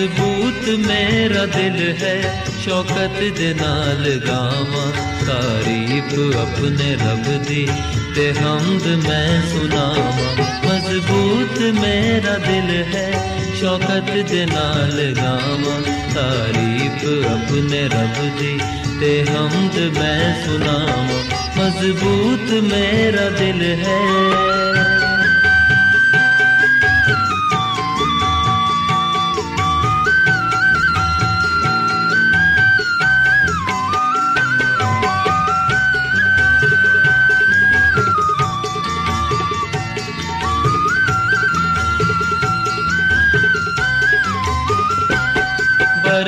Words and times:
ਮਜ਼ਬੂਤ 0.00 0.68
ਮੇਰਾ 0.80 1.44
ਦਿਲ 1.46 1.76
ਹੈ 2.00 2.44
ਸ਼ੌਕਤ 2.60 3.18
ਦੇ 3.38 3.52
ਨਾਲ 3.54 4.04
ਗਾਵਾਂ 4.26 4.86
ਤਾਰੀਫ 5.20 6.14
ਆਪਣੇ 6.36 6.94
ਰੱਬ 6.94 7.26
ਦੀ 7.44 7.66
ਤੇ 8.16 8.32
ਹਮਦ 8.32 8.86
ਮੈਂ 8.98 9.42
ਸੁਣਾਵਾਂ 9.48 10.46
ਮਜ਼ਬੂਤ 10.64 11.60
ਮੇਰਾ 11.74 12.36
ਦਿਲ 12.38 12.70
ਹੈ 12.94 13.10
ਸ਼ੌਕਤ 13.58 14.10
ਦੇ 14.30 14.44
ਨਾਲ 14.46 15.00
ਗਾਵਾਂ 15.16 15.80
ਤਾਰੀਫ 16.14 17.04
ਆਪਣੇ 17.26 17.82
ਰੱਬ 17.88 18.38
ਦੀ 18.38 18.58
ਤੇ 19.00 19.22
ਹਮਦ 19.24 19.78
ਮੈਂ 19.98 20.34
ਸੁਣਾਵਾਂ 20.44 21.24
ਮਜ਼ਬੂਤ 21.58 22.52
ਮੇਰਾ 22.64 23.28
ਦਿਲ 23.30 23.62
ਹੈ 23.78 23.98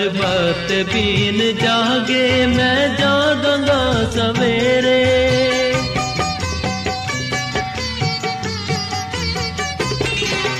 ਬਰਬਤ 0.02 0.92
ਬੀਨ 0.92 1.56
ਜਾਗੇ, 1.56 2.46
ਮੈਂ 2.46 2.88
ਜਾਗਾਂਗਾ 2.88 4.10
ਸਵੇਰੇ। 4.10 5.04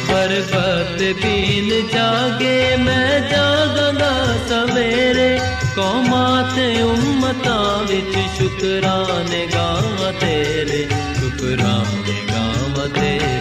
ਬਰਬਤ 0.09 1.03
ਬੀਨ 1.23 1.89
ਜਾਗੇ, 1.95 2.77
ਮੈਂ 2.77 3.21
ਜਾਗਾਂਗਾ 3.21 4.39
ਸਵੇਰੇ। 4.49 5.39
ਕੌਮਾਂ 5.77 6.43
ਤੇ 6.57 6.83
ਉਮਤਾਂ 6.83 7.87
ਵਿੱਚ 7.87 8.15
ਸ਼ੁਕਰਾਨੇ 8.39 9.49
ਗਾਵਾਂ 9.55 10.13
ਤੇਰੇ, 10.13 10.87
ਸ਼ੁਕਰਾਨੇ 11.21 12.23
ਗਾਵਾਂ 12.31 12.89
ਤੇਰੇ। 12.89 13.41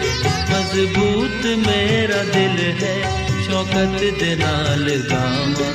ਮਜ਼ਬੂਤ 0.50 1.46
ਮੇਰਾ 1.68 2.22
ਦਿਲ 2.22 2.72
ਹੈ, 2.82 2.96
ਸ਼ੌਕਤ 3.44 4.20
ਦੇ 4.20 4.34
ਨਾਲ 4.34 4.90
ਗਾਵਾਂ 5.10 5.71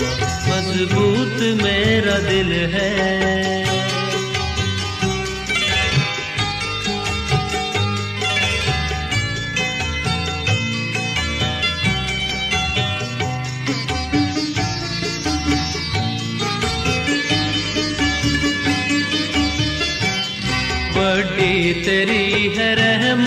ਮਜ਼ਬੂਤ 0.49 1.63
ਮੇਰਾ 1.63 2.19
ਦਿਲ 2.19 2.53
ਹੈ। 2.53 3.84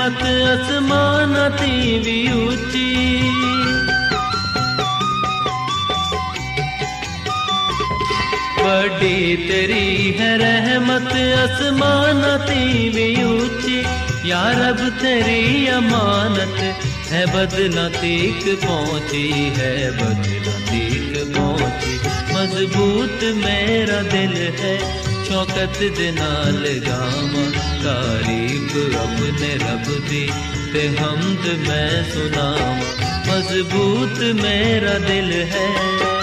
ਰਹਿਮਤ 0.07 0.23
ਅਸਮਾਨਾਂ 0.53 1.50
ਤੇ 1.50 2.00
ਵੀ 2.00 2.28
ਉੱਚੀ 2.34 2.85
ਵੱਡੀ 8.59 9.35
ਤੇਰੀ 9.47 10.17
ਹੈ 10.19 10.35
ਰਹਿਮਤ 10.38 11.12
ਅਸਮਾਨਾਂ 11.46 12.38
ਤੇ 12.40 12.90
ਵੀ 12.90 13.13
ਉੱਚੀ 13.23 13.84
ਯਾ 14.25 14.44
ਰੱਬ 14.51 14.88
ਤੇਰੀ 15.01 15.67
ਅਮਾਨਤ 15.78 16.62
ਹੈ 17.12 17.25
ਬਦਲਾ 17.25 17.88
ਤੀਕ 18.01 18.56
ਪਹੁੰਚੀ 18.56 19.50
ਹੈ 19.59 19.91
ਬਦਲਾ 19.91 20.57
ਤੀਕ 20.69 21.23
ਪਹੁੰਚੀ 21.28 22.00
ਮਜ਼ਬੂਤ 22.34 23.23
ਮੇਰਾ 25.29 25.45
ਦਿਲ 25.45 25.51
ਹੈ 25.51 25.77
ਸ਼ੌਕਤ 25.77 25.97
ਦੇ 25.97 26.11
ਨਾਲ 26.11 26.79
ਗਾਵਾਂ। 26.88 27.51
ਤਾਰੀਫ 27.83 28.95
ਆਪਣੇ 28.95 29.57
ਰੱਬ 29.57 30.09
ਦੀ 30.09 30.29
ਤੇ 30.73 30.89
ਹਮਦ 30.89 31.67
ਮੈਂ 31.67 32.03
ਸੁਣਾਵਾਂ। 32.03 32.75
ਮਜ਼ਬੂਤ 33.27 34.19
ਮੇਰਾ 34.19 34.97
ਦਿਲ 34.97 35.31
ਹੈ। 35.31 36.16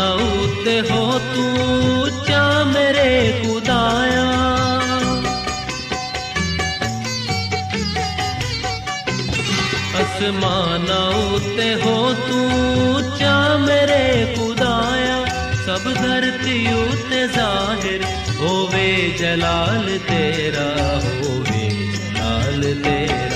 ਅਸਮਾਨਾਂ 0.00 0.12
ਉੱਤੇ 0.34 0.80
ਹੋ 0.82 1.18
ਤੂੰ 1.24 2.00
ਉੱਚਾ 2.00 2.42
ਮੇਰੇ 2.64 3.42
ਖੁਦਾਇਆ 3.42 4.22
ਅਸਮਾਨਾਂ 10.00 11.06
ਉੱਤੇ 11.26 11.74
ਹੋ 11.74 12.12
ਤੂੰ 12.20 12.94
ਉੱਚਾ 12.94 13.36
ਮੇਰੇ 13.58 14.34
ਖੁਦਾਇਆ 14.34 15.24
ਸਭ 15.66 15.92
ਧਰਤੀ 15.94 16.66
ਉੱਤੇ 16.74 17.26
ਜ਼ਾਹਿਰ 17.28 18.04
ਹੋਵੇ 18.40 18.88
ਜਲਾਲ 19.18 19.98
ਤੇਰਾ 20.08 20.68
ਹੋਵੇ 20.96 21.68
ਜਲਾਲ 21.68 22.74
ਤੇਰਾ 22.84 23.28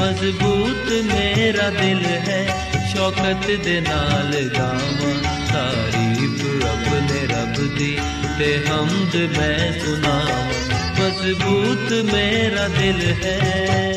ਮਜ਼ਬੂਤ 0.00 0.92
ਮੇਰਾ 1.06 1.70
ਦਿਲ 1.72 2.04
ਹੈ 2.28 2.46
ਸ਼ੌਕਤ 2.92 3.50
ਦੇ 3.64 3.80
ਨਾਲ 3.80 4.32
ਗਾਵਾਂ 4.58 5.47
ਤਾਰੀਫ 5.58 6.64
ਆਪਣੇ 6.64 7.26
ਰੱਬ 7.26 7.78
ਦੀ 7.78 7.96
ਤੇ 8.38 8.58
ਹਮਦ 8.58 9.38
ਮੈਂ 9.38 9.72
ਸੁਣਾਵਾਂ। 9.72 10.44
ਮਜ਼ਬੂਤ 11.00 12.14
ਮੇਰਾ 12.14 12.68
ਦਿਲ 12.68 13.00
ਹੈ। 13.24 13.94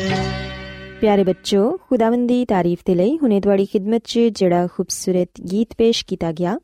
ਪਿਆਰੇ 1.00 1.24
ਬੱਚੋ, 1.24 1.76
ਖੁਦਾਵੰਦ 1.76 2.28
ਦੀ 2.28 2.44
ਤਾਰੀਫ 2.44 2.78
ਦੇ 2.86 2.94
ਲਈ 2.94 3.18
ਹੁਣੇ 3.22 3.40
ਤੁਹਾਡੀ 3.40 3.66
ਖidmat 3.66 4.00
'ਚ 4.04 4.18
ਜਿਹੜਾ 4.18 4.66
ਖੂਬਸੂਰਤ 4.66 5.28
ਗੀਤ 5.52 5.68
ਪੇਸ਼ 5.78 6.04
ਕੀਤਾ 6.06 6.32
ਗਿਆ, 6.32 6.58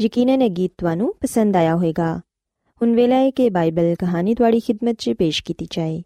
ਯਕੀਨਨ 0.00 0.42
ਇਹ 0.42 0.50
ਗੀਤ 0.50 0.72
ਤੁਹਾਨੂੰ 0.78 1.14
ਪਸੰਦ 1.20 1.56
ਆਇਆ 1.56 1.76
ਹੋਵੇਗਾ। 1.76 2.20
ਹੁਣ 2.82 2.94
ਵੇਲਾ 2.94 3.16
ਹੈ 3.16 3.30
ਕਿ 3.30 3.50
ਬਾਈਬਲ 3.50 3.94
ਕਹਾਣੀ 3.94 4.34
ਤੁਹਾਡੀ 4.34 4.58
ਖidmat 4.58 4.94
'ਚ 4.98 5.10
ਪੇਸ਼ 5.10 5.44
ਕੀਤੀ 5.44 5.66
ਜਾਏ। 5.70 6.02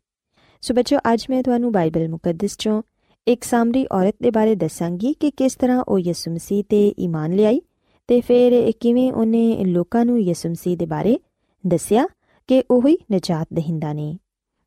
ਸੋ 0.60 0.74
ਬੱਚੋ, 0.74 0.98
ਅੱਜ 1.12 1.26
ਮੈਂ 1.30 1.42
ਤੁਹਾਨੂੰ 1.42 1.72
ਬਾਈਬਲ 1.72 2.08
ਮੁਕੱਦਸ 2.08 2.52
'ਚੋਂ 2.52 2.82
ਇੱਕ 3.28 3.44
ਸਾਮਰੀ 3.44 3.86
ਔਰਤ 3.92 4.16
ਦੇ 4.22 4.30
ਬਾਰੇ 4.30 4.54
ਦੱਸਾਂਗੀ 4.54 5.12
ਕਿ 5.12 5.30
ਕਿਸ 5.30 5.54
ਤਰ੍ਹਾਂ 5.54 5.84
ਉਹ 5.88 5.98
ਯਿਸੂ 5.98 6.30
ਮਸੀਹ 6.30 6.64
ਤੇ 6.68 6.94
ਈਮਾਨ 6.98 7.32
ਲਿਆਈ 7.32 7.60
ਤੇ 8.08 8.20
ਫਿਰ 8.20 8.72
ਕਿਵੇਂ 8.80 9.12
ਉਹਨੇ 9.12 9.64
ਲੋਕਾਂ 9.64 10.04
ਨੂੰ 10.04 10.20
ਯਿਸੂ 10.20 10.48
ਮਸੀਹ 10.48 10.76
ਦੇ 10.76 10.86
ਬਾਰੇ 10.86 11.18
ਦੱਸਿਆ 11.66 12.06
ਕਿ 12.46 12.62
ਉਹ 12.70 12.88
ਹੀ 12.88 12.96
ਨਜਾਤ 13.12 13.48
ਦੇਹਿੰਦਾ 13.52 13.92
ਨੇ। 13.92 14.16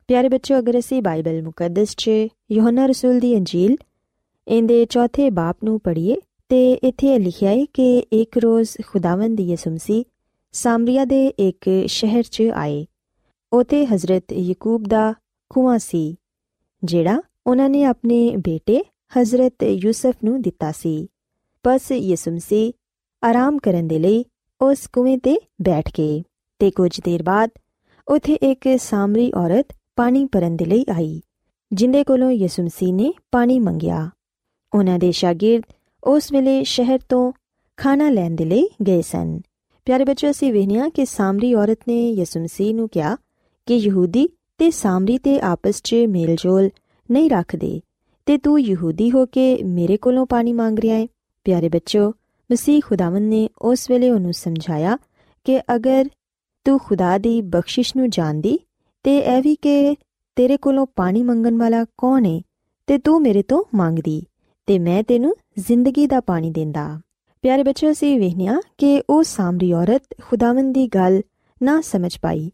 ਪਿਆਰੇ 0.08 0.28
ਬੱਚੋ 0.28 0.58
ਅਗਰ 0.58 0.78
ਅਸੀਂ 0.78 1.02
ਬਾਈਬਲ 1.02 1.42
ਮੁਕੱਦਸ 1.42 1.94
'ਚ 1.96 2.10
ਯੋਹਨਾ 2.52 2.86
ਰਸੂਲ 2.86 3.20
ਦੀ 3.20 3.36
ਅੰਜੀਲ 3.36 3.76
ਇਹਦੇ 4.48 4.84
ਚੌਥੇ 4.84 5.30
ਬਾਪ 5.30 5.56
ਨੂੰ 5.64 5.80
ਪੜ੍ਹੀਏ 5.80 6.16
ਤੇ 6.48 6.72
ਇੱਥੇ 6.72 7.18
ਲਿਖਿਆ 7.18 7.50
ਹੈ 7.50 7.64
ਕਿ 7.64 7.98
ਇੱਕ 8.12 8.38
ਰੋਜ਼ 8.38 8.68
ਖੁਦਾਵੰਦ 8.86 9.40
ਯਿਸੂ 9.40 9.70
ਮਸੀਹ 9.70 10.04
ਸਾਮਰੀਆ 10.52 11.04
ਦੇ 11.04 11.26
ਇੱਕ 11.26 11.68
ਸ਼ਹਿਰ 11.86 12.22
'ਚ 12.22 12.42
ਆਏ। 12.42 12.86
ਉਥੇ 13.52 13.86
ਹਜ਼ਰਤ 13.86 14.32
ਯਾਕੂਬ 14.32 14.84
ਦਾ 14.88 15.14
ਖੂਆ 15.50 15.78
ਸੀ, 15.78 16.16
ਜਿਹੜਾ 16.84 17.20
ਉਹਨਾਂ 17.46 17.68
ਨੇ 17.68 17.84
ਆਪਣੇ 17.84 18.36
ਬੇਟੇ 18.36 18.82
ਹਜ਼ਰਤ 19.12 19.62
ਯੂਸਫ 19.62 20.14
ਨੂੰ 20.24 20.42
ਦਿੱਤਾ 20.42 20.72
ਸੀ। 20.72 21.08
ਬਸ 21.66 21.92
ਯਿਸੂ 21.92 22.30
ਮਸੀਹ 22.30 22.72
ਆਰਾਮ 23.24 23.58
ਕਰਨ 23.58 23.88
ਦੇ 23.88 23.98
ਲਈ 23.98 24.24
ਉਸ 24.60 24.86
ਕੁਵੇਂ 24.86 25.18
ਤੇ 25.18 25.36
ਬੈਠ 25.62 25.88
ਗਏ 25.98 26.22
ਤੇ 26.58 26.70
ਕੁਝ 26.70 27.00
ਦੇਰ 27.00 27.22
ਬਾਅਦ 27.22 27.50
ਉਥੇ 28.08 28.34
ਇੱਕ 28.34 28.78
ਸਾਮਰੀ 28.78 29.32
ਔਰਤ 29.36 29.66
ਪਾਣੀ 29.96 30.24
ਭਰਨ 30.24 30.56
ਦੇ 30.56 30.64
ਲਈ 30.64 30.84
ਆਈ, 30.90 31.20
ਜਿੰਦੇ 31.72 32.04
ਕੋਲੋਂ 32.04 32.30
ਯਿਸੂ 32.30 32.62
ਮਸੀਹ 32.62 32.94
ਨੇ 32.94 33.12
ਪਾਣੀ 33.32 33.58
ਮੰਗਿਆ। 33.58 34.10
ਉਹਨਾਂ 34.74 34.98
ਦੇ 34.98 35.12
ਸ਼ਾਗਿਰਦ 35.12 35.62
ਉਸ 36.04 36.32
ਵੇਲੇ 36.32 36.64
ਸ਼ਹਿਰ 36.64 36.98
ਤੋਂ 37.08 37.32
ਖਾਣਾ 37.76 38.10
ਲੈਣ 38.10 38.30
ਦੇ 38.30 38.44
ਲਈ 38.44 38.68
ਗਏ 38.86 39.02
ਸਨ। 39.02 39.40
ਪਿਆਰੇ 39.84 40.04
ਬੱਚਿਓ 40.04 40.30
ਅਸੀਂ 40.30 40.52
ਵੇਖਿਆ 40.52 40.88
ਕਿ 40.88 41.04
ਸਾਮਰੀ 41.04 41.54
ਔਰਤ 41.54 41.78
ਨੇ 41.88 42.10
ਯਿਸੂ 42.10 42.40
ਮਸੀਹ 42.40 42.74
ਨੂੰ 42.74 42.88
ਕਿਹਾ 42.88 43.16
ਕਿ 43.66 43.76
ਯਹੂਦੀ 43.76 44.28
ਤੇ 44.58 44.70
ਸਾਮਰੀ 44.70 45.18
ਤੇ 45.18 45.40
ਆਪਸ 45.40 45.82
'ਚ 45.84 45.94
ਮੇਲਜੋਲ 46.08 46.70
ਨਹੀਂ 47.10 47.30
ਰੱਖਦੇ 47.30 47.80
ਤੇ 48.26 48.38
ਤੂੰ 48.38 48.60
ਯਹੂਦੀ 48.60 49.10
ਹੋ 49.10 49.26
ਕੇ 49.26 49.62
ਮੇਰੇ 49.62 49.96
ਕੋਲੋਂ 49.96 50.26
ਪਾਣੀ 50.26 50.52
ਮੰਗ 50.52 50.78
ਰਿਹਾ 50.78 50.96
ਹੈ 50.96 51.06
ਪਿਆਰੇ 51.44 51.68
ਬੱਚਿਓ 51.68 52.12
ਮਸੀਹ 52.52 52.80
ਖੁਦਾਵੰਦ 52.84 53.22
ਨੇ 53.22 53.48
ਉਸ 53.58 53.90
ਵੇਲੇ 53.90 54.10
ਉਹਨੂੰ 54.10 54.32
ਸਮਝਾਇਆ 54.32 54.98
ਕਿ 55.44 55.60
ਅਗਰ 55.60 56.08
ਤੂੰ 56.64 56.78
ਖੁਦਾ 56.78 57.18
ਦੀ 57.18 57.42
ਬਖਸ਼ਿਸ਼ 57.42 57.96
ਨੂੰ 57.96 58.10
ਜਾਣਦੀ 58.10 58.58
ਤੇ 59.02 59.18
ਇਹ 59.18 59.42
ਵੀ 59.42 59.54
ਕਿ 59.54 59.96
ਤੇਰੇ 60.36 60.56
ਕੋਲੋਂ 60.56 60.86
ਪਾਣੀ 60.96 61.22
ਮੰਗਣ 61.22 61.56
ਵਾਲਾ 61.56 61.84
ਕੌਣ 61.98 62.24
ਹੈ 62.24 62.40
ਤੇ 62.86 62.98
ਤੂੰ 62.98 63.22
ਮੇਰੇ 63.22 63.42
ਤੋਂ 63.42 63.64
ਮੰਗਦੀ 63.74 64.26
ਤੇ 64.66 64.78
ਮੈਂ 64.78 65.02
ਤੈਨੂੰ 65.02 65.36
ਜ਼ਿੰਦਗੀ 65.58 66.06
ਦਾ 66.06 66.20
ਪਾਣੀ 66.20 66.50
ਦਿੰਦਾ। 66.50 67.00
ਪਿਆਰੇ 67.42 67.62
ਬੱਚਿਓ, 67.62 67.90
ਅਸੀਂ 67.90 68.20
ਵੇਖਿਆ 68.20 68.60
ਕਿ 68.78 69.02
ਉਹ 69.10 69.22
ਸਾਮਰੀ 69.22 69.72
ਔਰਤ 69.72 70.02
ਖੁਦਾਵੰਦ 70.22 70.74
ਦੀ 70.74 70.86
ਗੱਲ 70.86 71.22
ਨਾ 71.62 71.80
ਸਮਝ 71.80 72.18
ਪਾਈ 72.22 72.50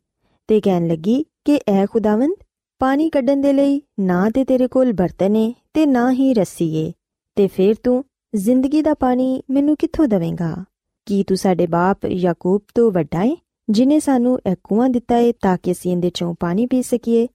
ਤੇ 0.48 0.60
ਕਹਿਣ 0.60 0.86
ਲੱਗੀ 0.86 1.26
ਕਿ 1.44 1.60
ਐ 1.68 1.86
ਖੁਦਾਵੰਦ 1.86 2.34
ਪਾਣੀ 2.78 3.10
ਕੱਢਣ 3.10 3.40
ਦੇ 3.40 3.52
ਲਈ 3.52 3.82
ਨਾ 4.00 4.30
ਤੇ 4.34 4.44
ਤੇਰੇ 4.44 4.68
ਕੋਲ 4.68 4.92
ਬਰਤਨ 4.92 5.36
ਹੈ 5.36 5.52
ਤੇ 5.74 5.86
ਨਾ 5.86 6.12
ਹੀ 6.12 6.34
ਰੱਸੀ 6.34 6.74
ਏ 6.74 6.92
ਤੇ 7.36 7.46
ਫਿਰ 7.46 7.74
ਤੂੰ 7.84 8.04
ਜ਼ਿੰਦਗੀ 8.36 8.82
ਦਾ 8.82 8.94
ਪਾਣੀ 8.94 9.42
ਮੈਨੂੰ 9.50 9.76
ਕਿੱਥੋਂ 9.76 10.08
ਦਵੇਂਗਾ? 10.08 10.64
ਕੀ 11.06 11.24
ਤੂੰ 11.24 11.36
ਸਾਡੇ 11.36 11.66
ਬਾਪ 11.66 12.04
ਯਾਕੂਬ 12.04 12.62
ਤੋਂ 12.74 12.92
ਵੱਡਾ 12.92 13.24
ਹੈ 13.24 13.36
ਜਿਨੇ 13.70 14.00
ਸਾਨੂੰ 14.00 14.38
ਇਹ 14.50 14.56
ਕੂਆ 14.64 14.88
ਦਿੱਤਾ 14.88 15.14
ਹੈ 15.14 15.32
ਤਾਂ 15.32 15.58
ਕਿ 15.62 15.72
ਅਸੀਂ 15.72 15.92
ਇਹਦੇ 15.92 16.10
ਚੋਂ 16.14 16.34
ਪਾਣੀ 16.40 16.66
ਪੀ 16.66 16.82
ਸਕੀਏ? 16.82 17.28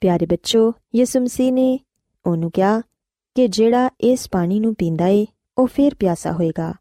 ਪਿਆਰੇ 0.00 0.26
ਬੱਚੋ, 0.26 0.72
ਯਿਸੂ 0.94 1.20
ਮਸੀਹ 1.20 1.52
ਨੇ 1.52 1.80
ਉਹਨੂੰ 2.26 2.50
ਕਿਹਾ 2.50 2.80
ਕਿ 3.34 3.48
ਜਿਹੜਾ 3.48 3.90
ਇਸ 4.00 4.28
ਪਾਣੀ 4.30 4.60
ਨੂੰ 4.60 4.74
ਪੀਂਦਾ 4.74 5.06
ਏ, 5.06 5.26
ਉਹ 5.58 5.66
ਫੇਰ 5.66 5.94
ਪਿਆਸਾ 5.94 6.32
ਹੋਏਗਾ। 6.32 6.74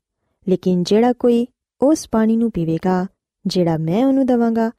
ਲੇਕਿਨ 0.50 0.84
ਜਿਹੜਾ 0.84 1.14
ਕੋਈ 1.14 1.48
ਉਸ 1.82 2.10
ਪਾਣੀ 2.12 2.38
ਨੂੰ 2.38 2.52
ਪੀਵੇਗਾ, 2.52 3.06
ਜਿਹੜਾ 3.48 3.78
ਮੈਂ 3.78 4.06
ਉਹਨੂੰ 4.06 4.26
ਦਵਾਂਗਾ, 4.26 4.72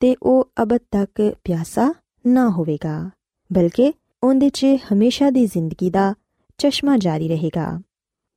ਤੇ 0.00 0.16
ਉਹ 0.22 0.48
ਅਬਦ 0.62 0.78
ਤੱਕ 0.90 1.34
ਪਿਆਸਾ 1.44 1.94
ਨਾ 2.26 2.48
ਹੋਵੇਗਾ, 2.48 3.10
ਬਲਕਿ 3.52 3.92
ਉਹਦੇ 4.22 4.50
'ਚ 4.50 4.66
ਹਮੇਸ਼ਾ 4.92 5.30
ਦੀ 5.30 5.46
ਜ਼ਿੰਦਗੀ 5.46 5.90
ਦਾ 5.90 6.14
ਚਸ਼ਮਾ 6.58 6.96
ਜਾਰੀ 6.96 7.28
ਰਹੇਗਾ। 7.28 7.80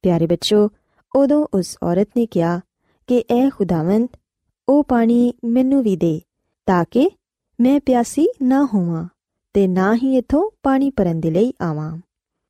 ਪਿਆਰੇ 0.02 0.28
ਬੱਚੋ, 0.28 0.70
ਉਦੋਂ 1.16 1.48
ਉਸ 1.54 1.78
ਔਰਤ 1.84 2.10
ਨੇ 2.18 2.26
ਕਿਹਾ 2.26 2.60
ਕਿ, 3.08 3.24
ਐ 3.32 3.50
ਖੁਦਾਵੰਦ, 3.50 4.10
ਉਹ 4.70 4.84
ਪਾਣੀ 4.84 5.34
ਮੈਨੂੰ 5.46 5.84
ਵੀ 5.84 5.96
ਦੇ, 5.96 6.22
ਤਾਂ 6.66 6.86
ਕਿ 6.92 7.10
ਮੈਂ 7.62 7.80
ਪਿਆਸੀ 7.80 8.28
ਨਾ 8.42 8.68
ਹੋਵਾਂ 8.74 9.08
ਤੇ 9.54 9.68
ਨਾ 9.68 9.96
ਹੀ 9.96 10.18
ਇਥੋਂ 10.18 10.50
ਪਾਣੀ 10.64 10.90
ਭਰਨ 10.90 11.20
ਦੇ 11.20 11.32
ਲਈ 11.32 11.54
ਆਵਾਂ। 11.62 11.98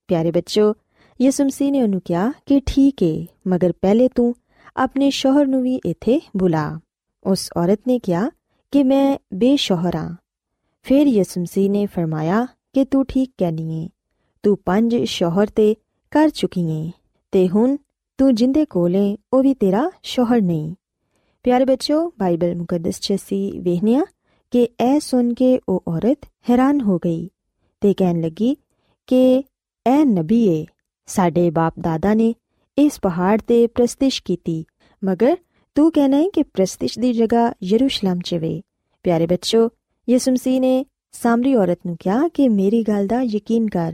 ਪਿਆਰੇ 0.08 0.32
ਬੱਚੋ, 0.32 0.74
ਯਿਸੂ 1.22 1.44
ਮਸੀਹ 1.44 1.72
ਨੇ 1.72 1.84
ਉਹਨੂੰ 1.84 2.02
ਕਿਹਾ 2.06 2.32
ਕਿ, 2.46 2.62
ਠੀਕ 2.66 3.04
ਏ, 3.04 3.26
ਮਗਰ 3.48 3.74
ਪਹਿਲੇ 3.82 4.10
ਤੂੰ 4.16 4.36
ਆਪਣੇ 4.78 5.10
ਸ਼ੋਹਰ 5.10 5.46
ਨੂੰ 5.46 5.62
ਵੀ 5.64 5.76
ਇੱਥੇ 5.86 6.20
ਬੁਲਾ। 6.38 6.80
ਉਸ 7.26 7.50
ਔਰਤ 7.58 7.80
ਨੇ 7.88 8.00
ਕਿਹਾ 8.00 8.30
ਕਿ, 8.72 8.84
ਮੈਂ 8.84 9.18
ਬੇਸ਼ੋਹਰ 9.34 9.96
ਹਾਂ 9.96 10.16
ਫਿਰ 10.84 11.08
ਯਿਸੂ 11.08 11.42
ਮਸੀਹ 11.42 11.70
ਨੇ 11.70 11.86
ਫਰਮਾਇਆ 11.86 12.46
ਕਿ, 12.74 12.86
ਤੂੰ 12.86 13.06
ਠੀਕ 13.06 13.32
ਕਹਿਨੀ 13.38 13.84
ਏ, 13.84 13.90
ਤੂੰ 14.44 14.58
ਪੰਜ 14.66 14.96
ਸ਼ੋਹਰ 14.96 15.48
ਤੇ 15.48 15.76
ਕਰ 16.12 16.30
ਚੁੱਕੀ 16.30 16.70
ਏ। 16.70 16.92
ਤੇ 17.32 17.48
ਹੁਣ 17.48 17.76
ਤੂੰ 18.20 18.34
ਜਿੰਦੇ 18.36 18.66
ਕੋਲੇ, 18.66 19.18
ਉਹ 19.34 19.44
ਵੀ 19.44 19.54
ਤੇਰਾ 19.54 19.90
ਸ਼ੋਹਰ 20.04 20.42
ਨਹੀਂ। 20.42 20.74
ਪਿਆਰੇ 21.46 21.66
ਬੱਚੋ 21.66 22.08
ਬਾਈਬਲ 22.20 22.56
ਮੁਕੱਦਸ 22.56 23.00
ਚ 23.00 23.14
ਸੀ 23.28 23.60
ਵੇਖਿਆ 23.60 24.04
ਕਿ 24.54 24.64
ਇਹ 24.64 25.00
ਸੁਣ 25.00 25.34
ਕੇ 25.34 25.60
ਉਹ 25.70 25.84
ਔਰਤ 25.88 26.26
ਹੈਰਾਨ 26.50 26.82
ਹੋ 26.82 26.98
ਗਈ 26.98 27.30
ਤੇ 27.82 27.94
ਕਹਿਣ 27.94 28.22
ਲੱਗੀ 28.22 28.56
ਕਿ 29.08 29.44
ਇਹ 29.86 30.06
ਨਬੀ 30.06 30.44
ਏ, 30.48 30.66
ਸਾਡੇ 31.08 31.50
ਬਾਪ 31.50 31.74
ਦਾਦਾ 31.80 32.14
ਨੇ 32.14 32.34
ਇਸ 32.78 33.00
ਪਹਾੜ 33.02 33.40
ਤੇ 33.48 33.66
ਪ੍ਰਸਤਿਸ਼ 33.68 34.22
ਕੀਤੀ, 34.24 34.64
ਮਗਰ 35.04 35.36
ਤੂੰ 35.76 35.92
ਕਹਿਣਾ 35.92 36.18
ਹੈ 36.18 36.30
ਕਿ 36.34 36.44
ਪ੍ਰਸਤਿਸ਼ 36.44 37.00
ਦੀ 37.00 37.14
ਜਗ੍ਹਾ 37.14 37.52
ਯਰੂਸ਼ਲਮ 37.64 38.20
'ਚ 38.20 38.36
ਵੇ। 38.36 38.62
ਪਿਆਰੇ 39.06 39.28
ਬੱਚੋ 39.28 39.70
ਯਿਸੂ 40.08 40.32
ਮਸੀਹ 40.32 40.60
ਨੇ 40.62 40.86
ਸਾਮਰੀ 41.12 41.56
ਔਰਤ 41.56 41.80
ਨੂੰ 41.86 41.96
ਕਿਹਾ 42.00 42.28
ਕਿ 42.28 42.48
ਮੇਰੀ 42.50 42.82
ਗੱਲ 42.84 43.08
ਦਾ 43.08 43.22
ਯਕੀਨ 43.22 43.68
ਕਰ, 43.68 43.94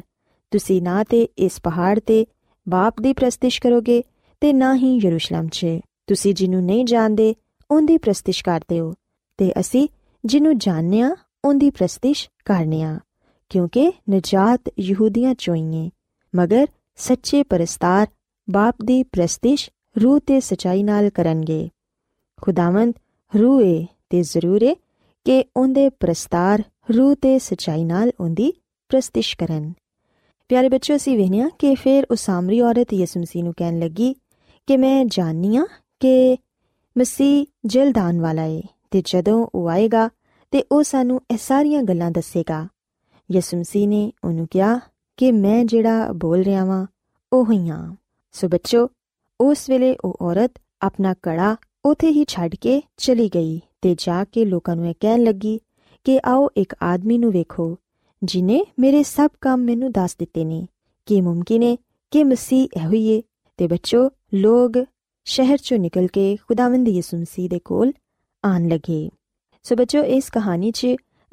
ਤੁਸੀਂ 0.52 0.82
ਨਾ 0.82 1.04
ਤੇ 1.04 1.28
ਇਸ 1.38 1.60
ਪਹਾੜ 1.64 2.00
ਤੇ 2.00 2.26
ਬਾਪ 2.70 3.02
ਦੀ 3.02 3.14
ਪ੍ਰਸਤਿਸ਼ 3.14 3.62
ਕਰੋਗੇ 3.62 4.04
ਤੇ 4.42 4.54
ਨਾ 4.54 4.76
ਹੀ 4.76 5.00
ਯਰੂਸ਼ਲਮ 5.04 5.48
'ਚ। 5.48 5.68
ਤੁਸੀਂ 6.08 6.34
ਜਿਹਨੂੰ 6.34 6.64
ਨਹੀਂ 6.64 6.86
ਜਾਣਦੇ, 6.86 7.36
ਉਹਦੀ 7.72 7.98
ਪ੍ਰਸਤਿਸ਼ 7.98 8.44
ਕਰਦੇ 8.44 8.80
ਹੋ। 8.80 8.94
ਤੇ 9.38 9.54
ਅਸੀਂ 9.60 9.88
ਜਿਹਨੂੰ 10.26 10.58
ਜਾਣਦੇ 10.58 11.02
ਆ 11.02 11.16
ਉਹਦੀ 11.46 11.70
ਪ੍ਰਸਤਿਸ਼ 11.70 12.30
ਕਰਨੇ 12.46 12.84
ਆ। 12.84 13.00
ਕਿਉਂਕਿ 13.50 13.94
ਨਜਾਤ 14.10 14.62
ਯਹੂਦੀਆਂ 14.80 15.36
ਚੋਂ 15.38 15.56
ਹੀ 15.56 15.92
ਮਗਰ 16.36 16.68
ਸੱਚੇ 16.96 17.44
ਪਰਸਤਾਰ 17.44 18.08
ਬਾਪ 18.50 18.76
ਦੀ 18.86 19.04
ਪ੍ਰਸਤਿਸ਼ 19.04 19.70
ਰੂਹ 20.04 20.20
ਤੇ 20.20 20.40
ਸਚਾਈ 20.40 20.84
ਨਾਲ 20.84 21.10
ਕਰਨਗੇ। 21.10 21.70
ਖੁਦਾਵੰਦ 22.42 22.94
ਰੂਹ 23.40 23.62
ਏ 23.62 23.88
ਤੇ 24.10 24.22
ਜ਼ਰੂਰ 24.22 24.62
ਏ 24.62 24.76
ਕਿ 25.26 25.46
ਉਹਦੇ 25.58 25.90
ਪ੍ਰਸਤਾਰ 25.90 26.64
ਰੂਹ 26.98 27.16
ਤੇ 27.16 27.40
ਸਚਾਈ 27.40 27.84
ਨਾਲ 27.84 28.12
ਉਹਦੀ 28.20 28.54
ਪ੍ਰਸਤਿਸ਼ 28.90 29.38
ਕਰਨ। 29.38 29.74
ਪਿਆਰੇ 30.50 30.70
ਬੱਚਿਓ, 30.70 30.96
ਅਸੀਂ 30.96 31.18
ਵੇਖਿਆ 31.18 31.50
ਕਿ 31.60 31.76
ਫਿਰ 31.76 32.06
ਉਹ 32.12 32.16
ਸਾਮਰੀ 32.16 32.62
ਔਰਤ 32.62 32.94
ਯਿਸੂ 32.94 33.20
ਮਸੀਹ 33.20 33.44
ਨੂੰ 33.44 33.54
ਕਹਿਣ 33.58 33.80
ਲੱਗੀ 33.80 34.16
ਕਿ 34.68 34.78
ਮੈਂ 34.78 35.06
ਜਾਣਨੀ 35.06 35.58
ਆ 35.58 35.66
ਕਿ 36.00 36.38
ਮਸੀਹ 36.98 37.46
ਜਲਦਾਨ 37.66 38.22
ਵਾਲਾ 38.22 38.44
ਏ 38.44 38.62
ਤੇ 38.92 39.02
ਜਦੋਂ 39.06 39.48
ਉਹ 39.56 39.70
ਆਏਗਾ 39.70 40.10
ਤੇ 40.52 40.64
ਉਹ 40.72 40.84
ਸਾਨੂੰ 40.84 41.22
ਇਹ 41.32 41.38
ਸਾਰੀਆਂ 41.38 41.84
ਗੱਲਾਂ 41.84 42.12
ਦੱਸੇਗਾ। 42.12 42.68
ਯਿਸੂ 43.32 43.58
ਮਸੀਹ 43.58 43.88
ਨੇ 43.88 44.12
ਉਹਨੂੰ 44.24 44.48
ਕਿਹਾ 44.52 44.80
ਕਿ 45.18 45.32
ਮੈਂ 45.32 45.66
ਜਿਹੜਾ 45.66 46.12
ਬੋਲ 46.12 46.42
ਰਿਹਾ 46.42 46.66
ਵਾਂ, 46.66 46.86
ਉਹ 47.34 47.52
ਹੀ। 47.52 47.70
ਹਾਂ 47.70 47.96
ਸੋ 48.32 48.48
ਬੱਚੋ 48.48 48.90
ਉਸ 49.42 49.70
ਵੇਲੇ 49.70 49.96
ਉਹ 50.06 50.18
ਔਰਤ 50.22 50.52
ਆਪਣਾ 50.82 51.16
ਕੜਾ 51.24 51.56
ਉਥੇ 51.86 52.10
ਹੀ 52.10 52.26
ਛੱਡ 52.28 52.56
ਕੇ 52.56 52.82
ਚਲੀ 52.98 53.30
ਗਈ 53.36 53.62
ਤੇ 53.82 53.96
ਜਾ 53.98 54.24
ਕੇ 54.24 54.46
ਲੋਕਾਂ 54.46 54.76
ਨੂੰ 54.76 54.90
ਇਹ 54.90 54.96
ਕਹਿਣ 55.00 55.24
ਲੱਗੀ 55.24 55.60
ਕਿ 56.04 56.20
ਆਓ 56.26 56.50
ਇੱਕ 56.58 56.76
ਆਦਮੀ 56.84 57.18
ਨੂੰ 57.18 57.32
ਵੇਖੋ 57.32 57.78
ਜਿਨੇ 58.24 58.66
ਮੇਰੇ 58.80 59.04
ਸਭ 59.04 59.28
ਕੰਮ 59.42 59.62
ਮੈਨੂੰ 59.62 59.92
ਦੱਸ 59.92 60.16
ਦਿੱਤੇ 60.16 60.46
ਨੇ, 60.46 60.68
ਕਿ 61.06 61.22
ਮੁਮਕਿਨ 61.22 61.64
ਹੈ 61.64 61.76
ਕਿ 62.12 62.24
ਮਸੀਹ 62.24 62.68
ਇਹੋ 62.78 62.92
ਹੀ 62.92 63.18
ਹੈ 63.18 63.22
ਤੇ 63.58 63.68
ਬੱਚੋ, 63.68 64.10
ਲੋਗ 64.34 64.72
ਸ਼ਹਿਰ 65.26 65.58
ਚੋਂ 65.58 65.78
ਨਿਕਲ 65.78 66.08
ਕੇ 66.08 66.36
ਖੁਦਾਵੰਦ 66.36 66.88
ਯਿਸੂ 66.88 67.18
ਮਸੀਹ 67.18 67.50
ਦੇ 67.50 67.60
ਕੋਲ 67.60 67.92
ਆਣ 68.46 68.68
ਲਗੇ। 68.68 69.10
ਸੋ 69.64 69.76
ਬੱਚੋ, 69.76 70.04
ਇਸ 70.04 70.30
ਕਹਾਣੀ 70.30 70.72
'ਚ 70.72 70.88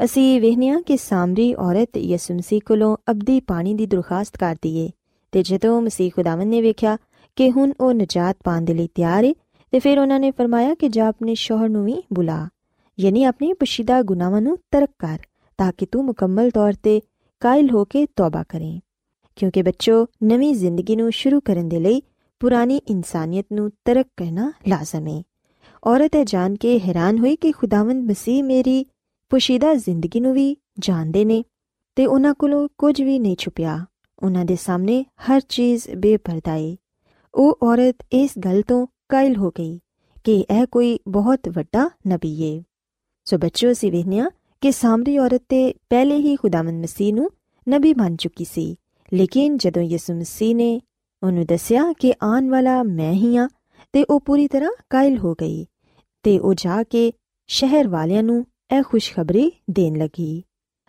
ਅਸੀਂ 0.04 0.40
ਵੇਖਿਆ 0.40 0.80
ਕਿ 0.80 0.96
ਸਾਮਰੀ 0.96 1.54
ਔਰਤ 1.54 1.96
ਯਿਸੂ 1.96 2.34
ਮਸੀਹ 2.34 2.60
ਕੋਲੋਂ 2.66 2.96
ਅਬਦੀ 3.10 3.40
ਪਾਣੀ 3.40 3.74
ਦੀ 3.74 3.86
ਦਰਖਾਸਤ 3.86 4.36
ਕਰਦੀ 4.36 4.76
ਏ। 4.76 4.90
ਤੇ 5.32 5.42
ਜਦੋਂ 5.42 5.82
ਮਸੀਹ 5.82 6.10
ਖੁਦਾਵੰਦ 6.16 6.48
ਨੇ 6.48 6.62
ਵੇਖਿਆ 6.62 6.98
ਕਿ 7.36 7.50
ਹੁਣ 7.50 7.72
ਉਹ 7.80 7.94
ਨਜਾਤ 7.94 8.36
ਪਾਣ 8.44 8.62
ਦੇ 8.62 8.74
ਲਈ 8.74 8.88
ਤਿਆਰ 8.94 9.24
ਏ, 9.24 9.34
ਤੇ 9.70 9.78
ਫਿਰ 9.78 9.98
ਉਹਨਾਂ 9.98 10.20
ਨੇ 10.20 10.30
ਫਰਮਾਇਆ 10.30 10.74
ਕਿ 10.74 10.88
ਜਾ 10.88 11.06
ਆਪਣੇ 11.06 11.34
ਸ਼ੋਹਰ 11.34 11.68
ਨੂੰ 11.68 11.84
ਵੀ 11.84 12.02
ਬੁਲਾ, 12.12 12.48
ਯਾਨੀ 13.00 13.24
ਆਪਣੇ 13.24 13.52
ਪਸ਼ੀਦਾ 13.52 14.02
ਗੁਨਾਹਾਂ 14.02 14.42
ਨੂੰ 14.42 14.58
ਤਰਕ 14.70 14.90
ਕਰ। 14.98 15.18
ਤਾਂ 15.58 15.72
ਕਿ 15.78 15.86
ਤੂੰ 15.86 16.04
ਮੁਕੰਮਲ 16.04 16.50
ਤੌਰ 16.50 16.72
ਤੇ 16.82 17.00
ਕਾਇਲ 17.40 17.70
ਹੋ 17.70 17.84
ਕੇ 17.84 18.06
ਤੌਬਾ 18.06 18.42
ਕਰੇ 18.42 18.80
ਕਿਉਂਕਿ 19.36 19.62
ਬੱਚੋ 19.62 20.06
ਨਵੀਂ 20.22 20.54
ਜ਼ਿੰਦਗੀ 20.54 20.96
ਨੂੰ 20.96 21.12
ਸ਼ੁਰੂ 21.12 21.40
ਕਰਨ 21.40 21.68
ਦੇ 21.68 21.80
ਲਈ 21.80 22.02
ਪੁਰਾਣੀ 22.40 22.76
ਇਨਸਾਨੀਅਤ 22.76 23.46
ਨੂੰ 23.52 23.70
ਤਰਕ 23.84 24.06
ਕਰਨਾ 24.16 24.52
ਲਾਜ਼ਮ 24.68 25.06
ਹੈ 25.06 25.22
ਔਰਤ 25.86 26.14
ਇਹ 26.14 26.24
ਜਾਣ 26.24 26.54
ਕੇ 26.54 26.78
ਹੈਰਾਨ 26.78 27.18
ਹੋਈ 27.18 27.36
ਕਿ 27.36 27.52
ਖੁਦਾਵੰਦ 27.52 28.10
ਮਸੀਹ 28.10 28.44
ਮੇਰੀ 28.44 28.86
ਪੁਸ਼ੀਦਾ 29.30 29.74
ਜ਼ਿੰਦਗੀ 29.74 30.20
ਨੂੰ 30.20 30.34
ਵੀ 30.34 30.56
ਜਾਣਦੇ 30.78 31.24
ਨੇ 31.24 31.44
ਤੇ 31.96 32.06
ਉਹਨਾਂ 32.06 32.34
ਕੋਲੋਂ 32.34 32.68
ਕੁਝ 32.78 33.02
ਵੀ 33.02 33.18
ਨਹੀਂ 33.18 33.36
ਛੁਪਿਆ 33.38 33.86
ਉਹਨਾਂ 34.22 34.44
ਦੇ 34.44 34.56
ਸਾਹਮਣੇ 34.56 35.04
ਹਰ 35.30 35.40
ਚੀਜ਼ 35.40 35.90
ਬੇਪਰਦਾ 35.90 36.52
ਹੈ 36.52 36.76
ਉਹ 37.34 37.58
ਔਰਤ 37.62 37.94
ਇਸ 38.12 38.30
ਗੱਲ 38.44 38.62
ਤੋਂ 38.62 38.86
ਕਾਇਲ 39.08 39.36
ਹੋ 39.36 39.50
ਗਈ 39.50 39.80
ਕਿ 40.24 40.44
ਇਹ 40.50 40.66
ਕੋਈ 40.66 40.98
ਬਹੁਤ 41.08 41.48
ਵੱਡਾ 41.48 41.90
ਨਬੀ 42.08 42.32
ਹੈ 42.42 42.62
ਸੋ 43.24 43.38
ਬੱਚਿਓ 43.38 43.72
ਸੀ 43.72 43.90
ਵੇਖਿਆ 43.90 44.30
ਕਿ 44.62 44.72
ਸਾਮਰੀ 44.72 45.18
ਔਰਤ 45.18 45.42
ਤੇ 45.48 45.74
ਪਹਿਲੇ 45.90 46.16
ਹੀ 46.16 46.36
ਖੁਦਾਵੰਦ 46.36 46.82
ਮਸੀਹ 46.82 47.14
ਨੂੰ 47.14 47.30
ਨਬੀ 47.68 47.94
ਮੰਨ 47.94 48.16
ਚੁੱਕੀ 48.16 48.44
ਸੀ। 48.44 48.76
ਲੇਕਿਨ 49.14 49.56
ਜਦੋਂ 49.56 49.82
ਯਿਸੂ 49.82 50.14
ਮਸੀਹ 50.14 50.56
ਨੇ 50.56 50.80
ਉਹਨੂੰ 51.22 51.44
ਦੱਸਿਆ 51.46 51.92
ਕਿ 51.92 52.14
ਆਉਣ 52.22 52.48
ਵਾਲਾ 52.50 52.82
ਮੈਂ 52.82 53.12
ਹੀ 53.12 53.36
ਆ 53.36 53.48
ਤੇ 53.92 54.04
ਉਹ 54.04 54.20
ਪੂਰੀ 54.20 54.48
ਤਰ੍ਹਾਂ 54.48 54.70
ਕਾਇਲ 54.90 55.18
ਹੋ 55.18 55.34
ਗਈ 55.34 55.66
ਤੇ 56.22 56.38
ਉਹ 56.38 56.54
ਜਾ 56.54 56.82
ਕੇ 56.82 57.12
ਸ਼ਹਿਰ 57.46 57.88
ਵਾਲਿਆਂ 57.88 58.22
ਨੂੰ 58.22 58.46
ਇਹ 58.78 58.82
ਖੁਸ਼ਖਬਰੀ 58.82 59.52
ਦੇਣ 59.70 59.98
ਲੱਗੀ। 59.98 60.42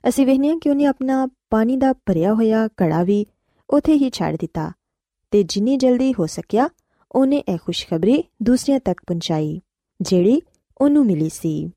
ਅਸੀਂ 0.10 0.26
ਵੇਖਿਆ 0.26 0.56
ਕਿ 0.62 0.70
ਉਹਨੇ 0.70 0.86
ਆਪਣਾ 0.86 1.28
ਪਾਣੀ 1.50 1.78
ਦਾ 1.78 1.94
ਭਰਿਆ 1.94 2.34
ਹੋਇਆ 2.34 2.68
ਕੜਾ 2.78 3.04
ਵੀ 3.04 3.26
ਉਥੇ 3.70 3.94
ਹੀ 3.94 4.10
ਛੱਡ 4.10 4.36
ਦਿੱਤਾ 4.36 4.72
ਤੇ 5.32 5.44
ਜਿੰਨੀ 5.44 5.78
ਜਲਦੀ 5.78 6.14
ਹੋ 6.20 6.26
ਸਕਿਆ 6.26 6.70
ਉਹਨੇ 7.12 7.38
ਇਹ 7.38 7.58
ਖੁਸ਼ਖਬਰੀ 7.58 8.24
ਦੂਸਰਿਆਂ 8.44 8.80
ਤੱਕ 8.80 9.02
ਪਹੁੰਚਾਈ, 9.08 9.62
ਜਿਹੜੀ 10.02 10.42
ਉਹਨੂੰ 10.78 11.06
ਮਿਲੀ 11.06 11.30
ਸੀ। 11.30 11.72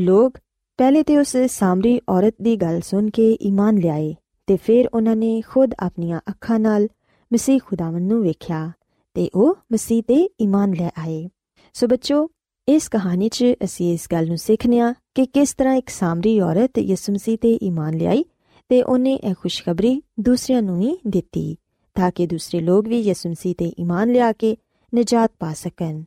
ਲੋਕ 0.00 0.38
ਪਹਿਲੇ 0.80 1.02
ਤੇ 1.02 1.18
ਉਸ 1.18 1.36
ਸਾਮਰੀ 1.36 2.00
ਔਰਤ 2.08 2.34
ਦੀ 2.42 2.56
ਗੱਲ 2.56 2.80
ਸੁਣ 2.80 3.10
ਕੇ 3.10 3.38
ਈਮਾਨ 3.42 3.78
ਲਿਆਏ 3.78 4.14
ਤੇ 4.46 4.56
ਫਿਰ 4.56 4.88
ਉਹਨਾਂ 4.94 5.16
ਨੇ 5.16 5.40
ਖੁਦ 5.40 5.74
ਆਪਣੀਆਂ 5.80 6.20
ਅੱਖਾਂ 6.28 6.60
ਨਾਲ 6.60 6.88
ਮਸੀਹ 7.32 7.60
ਖੁਦਾਵੰ 7.66 8.00
ਨੂੰ 8.00 8.22
ਵੇਖਿਆ 8.22 8.72
ਤੇ 9.14 9.30
ਉਹ 9.34 9.54
ਮਸੀਹ 9.72 10.02
ਤੇ 10.02 10.28
ਈਮਾਨ 10.40 10.72
ਲੈ 10.72 10.90
ਆਏ। 10.98 11.28
ਸੋ 11.74 11.86
ਬੱਚੋ, 11.86 12.28
ਇਸ 12.68 12.88
ਕਹਾਣੀ 12.88 13.28
'ਚ 13.28 13.44
ਅਸੀਂ 13.64 13.92
ਇਸ 13.92 14.06
ਗੱਲ 14.12 14.26
ਨੂੰ 14.26 14.38
ਸਿੱਖਨੇ 14.38 14.80
ਆ 14.80 14.94
ਕਿ 15.14 15.26
ਕਿਸ 15.26 15.54
ਤਰ੍ਹਾਂ 15.54 15.74
ਇੱਕ 15.74 15.88
ਸਾਮਰੀ 15.88 16.40
ਔਰਤ 16.40 16.78
ਯਿਸੂ 16.78 17.12
ਮਸੀਹ 17.12 17.38
ਤੇ 17.38 17.58
ਈਮਾਨ 17.62 17.94
ਲਿਆਈ 17.94 18.24
ਤੇ 18.68 18.82
ਉਹਨੇ 18.82 19.14
ਇਹ 19.14 19.34
ਖੁਸ਼ਖਬਰੀ 19.34 20.02
ਦੂਸਰਿਆਂ 20.20 20.62
ਨੂੰ 20.62 20.78
ਵੀ 20.78 20.98
ਦਿੱਤੀ 21.06 21.56
ਤਾਂ 21.94 22.10
ਕਿ 22.14 22.26
ਦੂਸਰੇ 22.26 22.60
ਲੋਕ 22.60 22.88
ਵੀ 22.88 23.00
ਯਿਸੂ 23.00 23.30
ਮਸੀਹ 23.30 23.54
ਤੇ 23.58 23.72
ਈਮਾਨ 23.80 24.12
ਲਿਆ 24.12 24.32
ਕੇ 24.32 24.56
ਨਜਾਤ 24.94 25.32
ਪਾ 25.38 25.52
ਸਕਣ। 25.52 26.02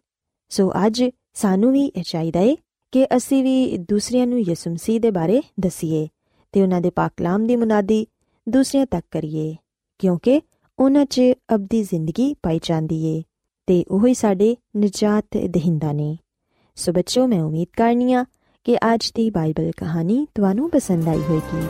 ਸੋ 0.49 0.71
ਅੱਜ 0.85 1.03
ਸਾਨੂੰ 1.33 1.71
ਵੀ 1.71 1.85
ਇਹ 1.85 2.03
ਚਾਹੀਦਾ 2.03 2.39
ਹੈ 2.39 2.55
ਕਿ 2.93 3.05
ਅਸੀਂ 3.05 3.43
ਵੀ 3.43 3.77
ਦੂਸਰਿਆਂ 3.77 4.27
ਨੂੰ 4.27 4.39
ਯਿਸੂ 4.39 4.71
ਮਸੀਹ 4.71 4.99
ਦੇ 4.99 5.11
ਬਾਰੇ 5.11 5.41
ਦਸੀਏ 5.59 6.07
ਤੇ 6.51 6.61
ਉਹਨਾਂ 6.61 6.81
ਦੇ 6.81 6.89
ਪਾਕ 6.89 7.11
ਕਲਾਮ 7.17 7.47
ਦੀ 7.47 7.55
ਮੁਨਾਦੀ 7.55 8.07
ਦੂਸਰਿਆਂ 8.49 8.85
ਤੱਕ 8.85 9.05
ਕਰੀਏ, 9.11 9.55
ਕਿਉਂਕਿ 9.99 10.41
ਉਹਨਾਂ 10.79 11.05
'ਚ 11.05 11.21
ਅਬਦੀ 11.55 11.83
ਜ਼ਿੰਦਗੀ 11.83 12.33
ਪਾਈ 12.43 12.59
ਜਾਂਦੀ 12.63 13.05
ਏ 13.05 13.23
ਤੇ 13.67 13.83
ਉਹ 13.91 14.07
ਹੀ 14.07 14.13
ਸਾਡੇ 14.13 14.55
ਨਜਾਤ 14.77 15.25
ਦਹਿੰਦਾ 15.45 15.91
ਨੇ। 15.91 16.17
ਸੋ 16.75 16.91
ਬੱਚੋ 16.91 17.27
ਮੈਂ 17.27 17.41
ਉਮੀਦ 17.43 17.67
ਕਰਨੀਆ 17.77 18.25
ਕਿ 18.63 18.77
ਅੱਜ 18.93 19.11
ਦੀ 19.15 19.29
ਬਾਈਬਲ 19.29 19.71
ਕਹਾਣੀ 19.77 20.27
ਤੁਹਾਨੂੰ 20.35 20.69
ਪਸੰਦ 20.69 21.07
ਆਈ 21.07 21.19
ਹੋਵੇਗੀ। 21.19 21.65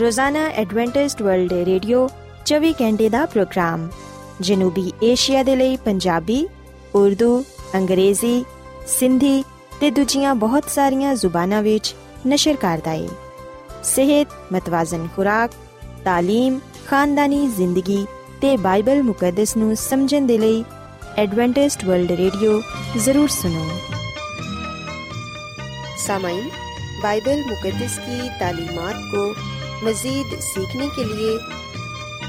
ਰੋਜ਼ਾਨਾ 0.00 0.46
ਐਡਵੈਂਟਿਸਟ 0.46 1.22
ਵਰਲਡ 1.22 1.52
ਰੇਡੀਓ 1.52 2.08
24 2.46 2.72
ਘੰਟੇ 2.72 3.08
ਦਾ 3.08 3.26
ਪ੍ਰੋਗਰਾਮ 3.26 3.88
ਜਨੂਬੀ 4.41 4.91
ਏਸ਼ੀਆ 5.03 5.43
ਦੇ 5.43 5.55
ਲਈ 5.55 5.75
ਪੰਜਾਬੀ 5.75 6.47
ਉਰਦੂ 6.95 7.43
ਅੰਗਰੇਜ਼ੀ 7.75 8.43
ਸਿੰਧੀ 8.87 9.43
ਤੇ 9.79 9.89
ਦੂਜੀਆਂ 9.91 10.35
ਬਹੁਤ 10.35 10.69
ਸਾਰੀਆਂ 10.69 11.15
ਜ਼ੁਬਾਨਾਂ 11.15 11.61
ਵਿੱਚ 11.61 11.93
ਨਸ਼ਰ 12.27 12.55
ਕਰਦਾ 12.55 12.91
ਹੈ 12.91 13.07
ਸਿਹਤ 13.83 14.27
ਮਤਵਾਜ਼ਨ 14.53 15.07
ਖੁਰਾਕ 15.15 15.51
تعلیم 16.07 16.59
ਖਾਨਦਾਨੀ 16.87 17.47
ਜ਼ਿੰਦਗੀ 17.47 18.05
ਤੇ 18.41 18.55
ਬਾਈਬਲ 18.57 19.03
ਮੁਕੱਦਸ 19.03 19.57
ਨੂੰ 19.57 19.75
ਸਮਝਣ 19.75 20.25
ਦੇ 20.25 20.37
ਲਈ 20.37 20.63
ਐਡਵੈਂਟਿਸਟ 21.17 21.85
ਵਰਲਡ 21.85 22.11
ਰੇਡੀਓ 22.11 22.61
ਜ਼ਰੂਰ 22.97 23.27
ਸੁਨੋ 23.29 23.65
सामाइन 25.99 26.45
बाइबल 27.01 27.39
मुकदस 27.47 27.95
की 27.99 28.17
तालीमत 28.39 28.99
को 29.07 29.23
मज़ीद 29.85 30.35
सीखने 30.41 30.87
के 30.89 31.03
लिए 31.03 31.31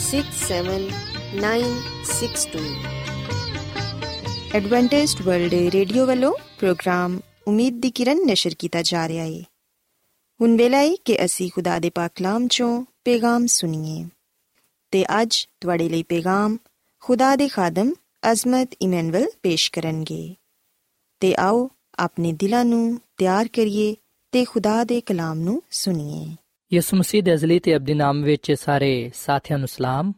six 0.00 0.42
seven 0.48 0.84
nine 1.42 1.72
six 2.10 2.46
two 2.52 2.62
Adventist 4.54 5.20
World 5.22 5.54
Radio 5.72 6.06
ਵੱਲੋਂ 6.06 6.32
ਪ੍ਰੋਗਰਾਮ 6.58 7.20
ਉਮੀਦ 7.48 7.80
ਦੀ 7.80 7.90
ਕਿਰਨ 7.90 8.24
ਨਿਸ਼ਰ 8.26 8.54
ਕੀਤਾ 8.58 8.82
ਜਾ 8.82 9.08
ਰਿਹਾ 9.08 9.24
ਹੈ 9.24 9.42
ਹੁਣ 10.40 10.56
ਵੇਲਾ 10.56 10.78
ਹੈ 10.78 10.94
ਕਿ 11.04 11.24
ਅਸੀਂ 11.24 11.50
ਖੁਦਾ 11.50 11.78
ਦੇ 11.78 11.90
ਪਾਕ 11.90 12.12
ਕਲਾਮ 12.14 12.46
ਚੋਂ 12.48 12.84
ਪੈਗਾਮ 13.04 13.46
ਸੁਣੀਏ 13.46 14.04
ਤੇ 14.92 15.04
ਅੱਜ 15.22 15.46
ਤੁਹਾਡੇ 15.60 15.88
ਲਈ 15.88 16.02
ਪੈਗਾਮ 16.02 16.56
ਖੁਦਾ 17.02 17.34
ਦੇ 17.36 17.48
ਖਾਦਮ 17.48 17.92
ਅਜ਼ਮਤ 18.32 18.74
ਇਮਨੁਅਲ 18.82 19.26
ਪੇਸ਼ 19.42 19.70
ਕਰਨਗੇ 19.72 20.34
ਤੇ 21.20 21.34
ਆਓ 21.38 21.68
ਆਪਣੇ 21.98 22.32
ਦਿਲਾਂ 22.32 22.64
ਨੂੰ 22.64 23.00
ਤਿਆਰ 23.16 23.48
ਕਰੀਏ 23.48 23.94
ਤੇ 24.32 24.44
ਖੁਦਾ 24.44 24.82
ਦੇ 24.84 25.00
ਕਲਾਮ 25.00 25.38
ਨੂੰ 25.38 25.62
ਸੁਣੀਏ 25.70 26.26
ਯਿਸੂ 26.73 26.97
ਮਸੀਹ 26.97 27.23
ਦੇ 27.23 27.33
ਅਜ਼ਲੀ 27.33 27.59
ਤੇ 27.59 27.75
ਅਬਦੀ 27.75 27.93
ਨਾਮ 27.93 28.23
ਵਿੱਚ 28.23 28.51
ਸਾਰੇ 28.51 29.11
ਸਾਥੀਆਂ 29.13 29.59
ਨੂੰ 29.59 29.67
ਸਲਾਮ। 29.67 30.13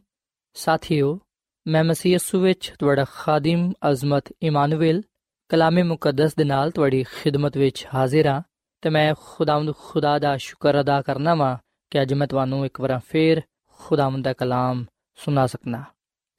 ਸਾਥੀਓ, 0.53 1.19
ਮੈਂ 1.67 1.83
ਮਸੀਹ 1.83 2.11
ਯਿਸੂ 2.11 2.39
ਵਿੱਚ 2.39 2.73
ਤੁਹਾਡਾ 2.79 3.05
ਖਾਦਮ, 3.11 3.73
ਅਜ਼ਮਤ, 3.91 4.23
ਇਮਾਨੁਅਲ, 4.41 5.01
ਕਲਾਮੇ 5.49 5.83
ਮੁਕੱਦਸ 5.83 6.35
ਦੇ 6.35 6.43
ਨਾਲ 6.43 6.71
ਤੁਹਾਡੀ 6.71 7.03
ਖਿਦਮਤ 7.03 7.57
ਵਿੱਚ 7.57 7.87
ਹਾਜ਼ਰ 7.93 8.27
ਹਾਂ 8.27 8.41
ਤੇ 8.81 8.89
ਮੈਂ 8.89 9.15
ਖੁਦਾਵੰਦ 9.19 9.73
ਖੁਦਾ 9.79 10.19
ਦਾ 10.19 10.37
ਸ਼ੁਕਰ 10.37 10.81
ਅਦਾ 10.81 11.01
ਕਰਨਾ 11.01 11.35
ਵਾਂ 11.35 11.57
ਕਿ 11.91 12.01
ਅੱਜ 12.01 12.13
ਮੈਂ 12.13 12.27
ਤੁਹਾਨੂੰ 12.27 12.65
ਇੱਕ 12.65 12.81
ਵਾਰ 12.81 12.99
ਫੇਰ 13.09 13.41
ਖੁਦਾਵੰਦ 13.79 14.23
ਦਾ 14.23 14.33
ਕਲਾਮ 14.33 14.85
ਸੁਣਾ 15.15 15.47
ਸਕਣਾ 15.47 15.83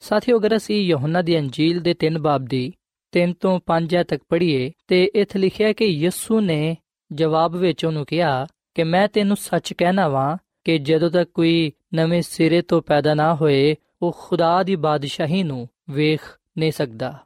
ਸਾਥੀਓ, 0.01 0.39
ਅਗਰ 0.39 0.57
ਅਸੀਂ 0.57 0.83
ਯਹੋਨਾ 0.83 1.23
ਦੀ 1.23 1.39
ਅੰਜੀਲ 1.39 1.81
ਦੇ 1.81 1.95
3 1.95 2.19
ਬਾਬ 2.19 2.45
ਦੀ 2.45 2.73
3 3.13 3.33
ਤੋਂ 3.41 3.61
5 3.67 4.05
ਤੱਕ 4.05 4.23
ਪੜ੍ਹੀਏ 4.29 4.73
ਤੇ 4.87 5.11
ਇੱਥੇ 5.15 5.39
ਲਿਖਿਆ 5.39 5.73
ਕਿ 5.73 5.85
ਯਿਸੂ 5.85 6.41
ਨੇ 6.41 6.77
ਜਵਾਬ 7.13 7.57
ਵਿੱਚ 7.57 7.85
ਉਹਨੂੰ 7.85 8.07
ਕਿਹਾ 8.07 8.47
ਕਿ 8.75 8.85
ਮੈਂ 8.85 9.09
ਤੈਨੂੰ 9.09 9.37
ਸੱਚ 9.37 9.73
ਕਹਿਣਾ 9.73 10.09
ਵਾਂ 10.09 10.37
ਕਿ 10.65 10.79
ਜਦੋਂ 10.79 11.11
ਤੱਕ 11.11 11.31
ਕੋਈ 11.35 11.73
ਨਵੇਂ 11.95 12.23
ਸਿਰੇ 12.23 12.63
ਤੋਂ 12.63 12.83
ਪੈਦਾ 12.83 13.15
ਨਾ 13.15 13.35
ਹੋਏ, 13.35 13.77
ਉਹ 14.03 14.17
ਖੁਦਾ 14.21 14.63
ਦੀ 14.63 14.77
ਬਾਦਸ਼ਾਹੀ 14.77 15.43
ਨੂੰ 15.43 15.69
ਵੇਖ 15.91 16.21
ਨਹੀਂ 16.59 16.73
ਸਕਦਾ। 16.73 17.19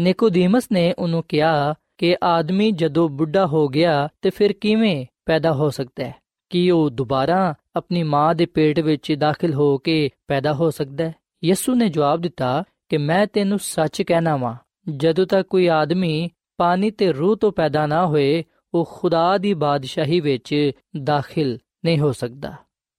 ਨਿਕੋਦੀਮਸ 0.00 0.68
ਨੇ 0.72 0.92
ਉਹਨੂੰ 0.92 1.24
ਕਿਹਾ 1.28 1.74
ਕਿ 1.98 2.16
ਆਦਮੀ 2.24 2.70
ਜਦੋਂ 2.70 3.08
ਬੁੱਢਾ 3.08 3.46
ਹੋ 3.46 3.68
ਗਿਆ 3.68 4.08
ਤੇ 4.22 4.30
ਫਿਰ 4.30 4.52
ਕਿਵੇਂ 4.52 5.06
ਪੈਦਾ 5.26 5.52
ਹੋ 5.52 5.70
ਸਕਦਾ 5.70 6.04
ਹੈ? 6.04 6.14
ਕੀ 6.50 6.70
ਉਹ 6.70 6.90
ਦੁਬਾਰਾ 6.90 7.54
ਆਪਣੀ 7.76 8.02
ਮਾਂ 8.02 8.34
ਦੇ 8.34 8.46
ਪੇਟ 8.46 8.80
ਵਿੱਚ 8.80 9.12
ਦਾਖਲ 9.12 9.54
ਹੋ 9.54 9.78
ਕੇ 9.78 10.10
ਪੈਦਾ 10.28 10.52
ਹੋ 10.52 10.70
ਸਕਦਾ 10.70 11.04
ਹੈ? 11.04 11.14
ਯਿਸੂ 11.44 11.74
ਨੇ 11.74 11.88
ਜਵਾਬ 11.88 12.20
ਦਿੱਤਾ 12.20 12.64
ਕਿ 12.88 12.96
ਮੈਂ 12.96 13.26
ਤੈਨੂੰ 13.26 13.58
ਸੱਚ 13.58 14.02
ਕਹਿਣਾ 14.02 14.36
ਵਾਂ, 14.36 14.54
ਜਦੋਂ 14.96 15.26
ਤੱਕ 15.26 15.48
ਕੋਈ 15.48 15.70
ਆਦਮੀ 15.70 16.30
ਪਾਣੀ 16.56 16.90
ਤੇ 16.90 17.12
ਰੂਹ 17.12 17.36
ਤੋਂ 17.36 17.52
ਪੈਦਾ 17.52 17.86
ਨਾ 17.86 18.06
ਹੋਏ 18.06 18.44
ਉਹ 18.75 18.85
ਖੁਦਾ 18.91 19.37
ਦੀ 19.37 19.53
ਬਾਦਸ਼ਾਹੀ 19.53 20.19
ਵਿੱਚ 20.19 20.71
ਦਾਖਲ 21.03 21.57
ਨਹੀਂ 21.85 21.99
ਹੋ 21.99 22.11
ਸਕਦਾ 22.11 22.53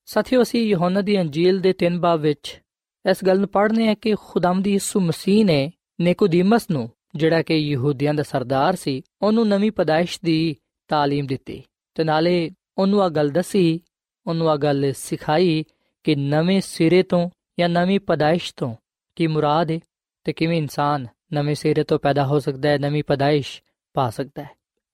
ਸਾਥੀਓ 0.09 0.43
ਅਸੀਂ 0.43 0.67
ਯਹੋਨਾ 0.69 1.01
ਦੀ 1.01 1.21
ਅੰਜੀਲ 1.21 1.61
ਦੇ 1.61 1.75
3 1.85 1.99
ਬਾਬ 1.99 2.21
ਵਿੱਚ 2.21 2.61
ਇਸ 3.05 3.25
ਗੱਲ 3.25 3.39
ਨੂੰ 3.39 3.49
ਪੜ੍ਹਨੇ 3.49 3.89
ਆ 3.89 3.95
ਕਿ 3.95 4.15
ਖੁਦਾਮ 4.15 4.63
ਯਿਸੂ 4.67 5.01
ਮਸੀਹ 5.01 5.45
ਨੇ 5.45 5.71
ਨਿਕੋਦੀਮਸ 6.01 6.71
ਨੂੰ 6.71 6.89
ਜਿਹੜਾ 7.17 7.43
ਕਿ 7.43 7.57
ਯਹੂਦੀਆਂ 7.57 8.15
ਦਾ 8.15 8.23
ਸਰਦਾਰ 8.23 8.77
ਸੀ 8.77 9.03
ਉਹਨੂੰ 9.23 9.49
ਨਵੀਂ 9.49 9.73
ਪਦਾਇਸ਼ 9.73 10.19
ਦੀ 10.25 10.57
تعلیم 10.91 11.27
ਦਿੱਤੀ 11.27 11.63
ਤੇ 11.95 12.05
ਨਾਲੇ 12.05 12.51
ਉਹਨੂੰ 12.79 13.03
ਆ 13.03 13.09
ਗੱਲ 13.09 13.31
ਦੱਸੀ 13.31 13.81
ਉਹਨੂੰ 14.27 14.51
ਆ 14.51 14.57
ਗੱਲ 14.57 14.93
ਸਿਖਾਈ 14.93 15.65
ਕਿ 16.05 16.15
ਨਵੇਂ 16.15 16.61
ਸਿਰੇ 16.61 17.03
ਤੋਂ 17.03 17.29
ਜਾਂ 17.61 17.69
ਨਵੀਂ 17.69 18.01
ਪਦਾਇਸ਼ 18.01 18.53
ਤੋਂ 18.57 18.75
ਕੀ 19.17 19.27
ਮੁਰਾਦ 19.27 19.71
ਹੈ 19.71 19.79
ਤੇ 20.25 20.33
ਕਿਵੇਂ 20.33 20.59
ਇਨਸਾਨ 20.59 21.07
ਨਵੇਂ 21.33 21.55
ਸਿਰੇ 21.55 21.83
ਤੋਂ 21.83 21.99
ਪੈਦਾ 21.99 22.25
ਹੋ 22.27 22.39
ਸਕਦਾ 22.39 22.69
ਹੈ 22.69 22.79
ਨਵੀਂ 22.79 23.05
ਪਦਾਇਸ਼ 23.05 23.61
ਪਾ 23.95 24.11
ਸਕਦਾ 24.11 24.43
ਹੈ 24.43 24.51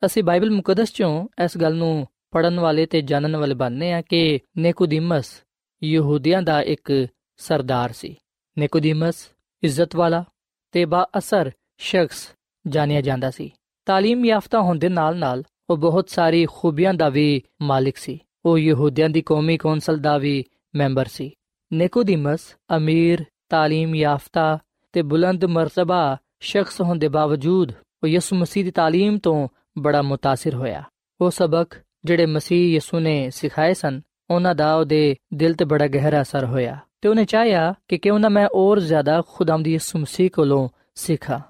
ਅਸੀਂ 0.06 0.22
ਬਾਈਬਲ 0.22 0.50
ਮੁਕੱਦਸ 0.50 0.92
ਚੋਂ 0.92 1.28
ਇਸ 1.44 1.58
ਗੱਲ 1.58 1.74
ਨੂੰ 1.74 2.06
ਪੜਨ 2.30 2.60
ਵਾਲੇ 2.60 2.86
ਤੇ 2.86 3.00
ਜਾਣਨ 3.02 3.36
ਵਾਲੇ 3.36 3.54
ਬਣਨੇ 3.54 3.92
ਆ 3.92 4.00
ਕਿ 4.00 4.40
ਨਿਕੋਦੀਮਸ 4.58 5.42
ਯਹੂਦੀਆਂ 5.82 6.42
ਦਾ 6.42 6.60
ਇੱਕ 6.62 7.06
ਸਰਦਾਰ 7.36 7.92
ਸੀ 7.92 8.16
ਨਿਕੋਦੀਮਸ 8.58 9.28
ਇੱਜ਼ਤ 9.62 9.96
ਵਾਲਾ 9.96 10.24
ਤੇ 10.72 10.84
ਬਾ 10.84 11.08
ਅਸਰ 11.18 11.50
ਸ਼ਖਸ 11.78 12.34
ਜਾਣਿਆ 12.66 13.00
ਜਾਂਦਾ 13.00 13.30
ਸੀ 13.30 13.50
تعلیم 13.86 14.24
ਯਾਫਤਾ 14.24 14.60
ਹੋਣ 14.60 14.78
ਦੇ 14.78 14.88
ਨਾਲ-ਨਾਲ 14.88 15.42
ਉਹ 15.70 15.76
ਬਹੁਤ 15.76 16.08
ਸਾਰੀ 16.08 16.46
ਖੂਬੀਆਂ 16.46 16.94
ਦਾ 16.94 17.08
ਵੀ 17.08 17.42
ਮਾਲਿਕ 17.62 17.96
ਸੀ 17.96 18.18
ਉਹ 18.44 18.58
ਯਹੂਦੀਆਂ 18.58 19.08
ਦੀ 19.08 19.22
ਕੌਮੀ 19.22 19.56
ਕੌਂਸਲ 19.58 19.98
ਦਾ 19.98 20.18
ਵੀ 20.18 20.44
ਮੈਂਬਰ 20.74 21.06
ਸੀ 21.06 21.30
ਨਿਕੋਦੀਮਸ 21.72 22.40
ਅਮੀਰ 22.76 23.20
تعلیم 23.20 23.94
ਯਾਫਤਾ 23.94 24.58
ਤੇ 24.92 25.02
ਬੁਲੰਦ 25.02 25.44
ਮਰਤਬਾ 25.44 26.16
ਸ਼ਖਸ 26.40 26.80
ਹੋਣ 26.80 26.98
ਦੇ 26.98 27.08
ਬਾਵਜੂਦ 27.08 27.72
ਉਹ 28.02 28.08
ਯਿਸੂ 28.08 28.36
ਮਸੀਹ 28.36 28.64
ਦੀ 28.64 28.70
تعلیم 28.70 29.18
ਤੋਂ 29.22 29.48
ਬੜਾ 29.78 30.00
متاثر 30.00 30.56
ਹੋਇਆ 30.56 30.82
ਉਹ 31.20 31.30
ਸਬਕ 31.30 31.74
ਜਿਹੜੇ 32.04 32.26
ਮਸੀਹ 32.26 32.72
ਯਿਸੂ 32.72 32.98
ਨੇ 32.98 33.30
ਸਿਖਾਏ 33.30 33.74
ਸਨ 33.74 34.00
ਉਹਨਾਂ 34.30 34.54
ਦਾ 34.54 34.74
ਉਹਦੇ 34.74 35.16
ਦਿਲ 35.34 35.54
ਤੇ 35.54 35.64
ਬੜਾ 35.64 35.86
ਗਹਿਰਾ 35.86 36.22
ਅਸਰ 36.22 36.44
ਹੋਇਆ 36.44 36.78
ਤੇ 37.00 37.08
ਉਹਨੇ 37.08 37.24
ਚਾਹਿਆ 37.24 37.74
ਕਿ 37.88 37.98
ਕਿਉਂ 37.98 38.18
ਨਾ 38.18 38.28
ਮੈਂ 38.28 38.48
ਹੋਰ 38.54 38.80
ਜ਼ਿਆਦਾ 38.80 39.22
ਖੁਦਾਮ 39.28 39.62
ਦੀ 39.62 39.72
ਯਿਸੂ 39.72 39.98
ਮਸੀਹ 39.98 40.30
ਕੋਲੋਂ 40.30 40.68
ਸਿੱਖਾਂ 40.94 41.40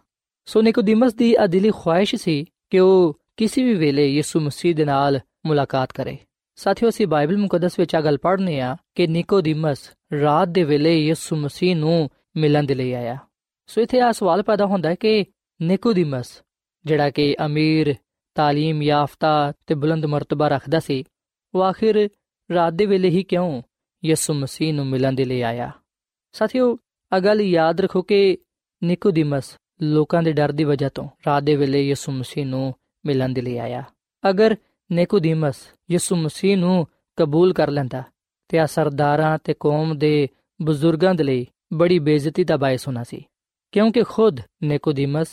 ਸੋ 0.47 0.63
ਨਿਕੋਦੀਮਸ 0.63 1.15
ਦੀ 1.15 1.45
ਅਦਿਲੀ 1.45 1.71
ਖੁਆਇਸ਼ 1.71 2.15
ਸੀ 2.15 2.45
ਕਿ 2.71 2.79
ਉਹ 2.79 3.21
ਕਿਸੇ 3.37 3.63
ਵੀ 3.63 3.75
ਵੇਲੇ 3.75 4.15
ਯਿਸੂ 4.15 4.41
ਮਸੀਹ 4.41 4.75
ਦੇ 4.75 4.85
ਨਾਲ 4.85 5.21
ਮੁਲਾਕਾਤ 5.47 5.93
ਕਰੇ 5.93 6.19
ਸਾਥੀਓ 6.57 6.89
ਅਸੀਂ 6.89 7.07
ਬਾਈਬਲ 7.07 7.37
ਮੁਕੱਦਸ 7.37 7.79
ਵਿੱਚ 7.79 7.95
ਆ 7.95 8.01
ਗੱਲ 8.01 8.19
ਪੜ੍ਹਨੇ 8.19 8.61
ਆ 8.61 8.77
ਕਿ 8.95 9.07
ਨਿਕੋਦੀਮਸ 9.07 9.79
ਰਾਤ 10.21 10.49
ਦੇ 10.49 10.65
ਵੇਲੇ 10.65 11.07
ਯਿਸੂ 11.07 11.37
ਮਸੀਹ 11.37 11.77
ਨੂੰ 11.77 12.11
ਮਿਲਣ 12.37 12.65
ਦੇ 12.65 12.75
ਲਈ 12.75 12.93
ਆਇਆ 12.93 13.19
ਸੋ 13.67 13.81
ਇਥੇ 13.81 14.01
ਆ 14.01 14.13
ਸਵਾਲ 14.13 14.43
ਪੈਦਾ 14.43 14.67
ਹੁੰਦਾ 14.67 14.89
ਹੈ 14.89 14.95
ਕਿ 14.95 15.25
ਨਿਕੋਦੀਮਸ 15.63 16.43
ਜਿਹੜਾ 16.85 17.11
ਕਿ 17.11 17.37
ਅਮੀਰ 17.47 17.95
تعلیم 18.37 18.83
ਯਾਫਤਾ 18.83 19.53
ਤੇ 19.67 19.75
ਬੁਲੰਦ 19.75 20.07
ਮਰਤਬਾ 20.07 20.49
ਰੱਖਦਾ 20.49 20.79
ਸੀ 20.79 21.05
ਉਹ 21.55 21.63
ਆਖਿਰ 21.63 22.09
ਰਾਤ 22.51 22.73
ਦੇ 22.73 22.87
ਵੇਲੇ 22.87 23.09
ਹੀ 23.09 23.23
ਕਿਉਂ 23.23 23.63
ਯਿਸੂ 24.05 24.35
ਮਸੀਹ 24.35 24.75
ਨੂੰ 24.75 24.87
ਮਿਲਣ 24.87 25.13
ਦੇ 25.13 25.25
ਲਈ 25.25 25.41
ਆਇਆ 25.41 25.71
ਸਾਥੀਓ 26.35 26.77
ਅਗਲ 27.13 27.41
ਯਾਦ 27.41 27.81
ਰੱਖੋ 27.81 28.03
ਕਿ 28.03 28.39
ਨਿਕੋਦੀਮਸ 28.83 29.57
ਲੋਕਾਂ 29.83 30.23
ਦੇ 30.23 30.33
ਡਰ 30.33 30.53
ਦੀ 30.53 30.65
ਵਜ੍ਹਾ 30.65 30.89
ਤੋਂ 30.89 31.09
ਰਾਤ 31.27 31.43
ਦੇ 31.43 31.57
ਵੇਲੇ 31.57 31.83
ਯਿਸੂ 31.89 32.13
ਮਸੀਹ 32.13 32.47
ਨੂੰ 32.47 32.75
ਮਿਲਣ 33.05 33.33
ਦੇ 33.33 33.41
ਲਈ 33.41 33.57
ਆਇਆ 33.59 33.83
ਅਗਰ 34.25 34.57
ਨਿਕੋਦੀਮਸ 34.91 35.57
ਯਿਸੂ 35.91 36.17
ਮਸੀਹ 36.17 36.57
ਨੂੰ 36.57 36.87
ਕਬੂਲ 37.19 37.53
ਕਰ 37.53 37.71
ਲੈਂਦਾ 37.71 38.03
ਤੇ 38.49 38.59
ਆ 38.59 38.67
ਸਰਦਾਰਾਂ 38.67 39.39
ਤੇ 39.45 39.55
ਕੌਮ 39.61 39.99
ਦੇ 39.99 40.29
ਬਜ਼ੁਰਗਾਂ 40.61 41.15
ਦੇ 41.15 41.25
ਲਈ 41.25 41.47
ਬੜੀ 41.73 41.99
ਬੇਇੱਜ਼ਤੀ 41.99 42.45
ਦਾ 42.45 42.57
ਬਾਇਸ 42.57 42.87
ਹੋਣਾ 42.89 43.03
ਸੀ 43.03 43.25
ਕਿਉਂਕਿ 43.73 44.03
ਖੁਦ 44.03 44.41
ਨਿਕੋਦੀਮਸ 44.63 45.29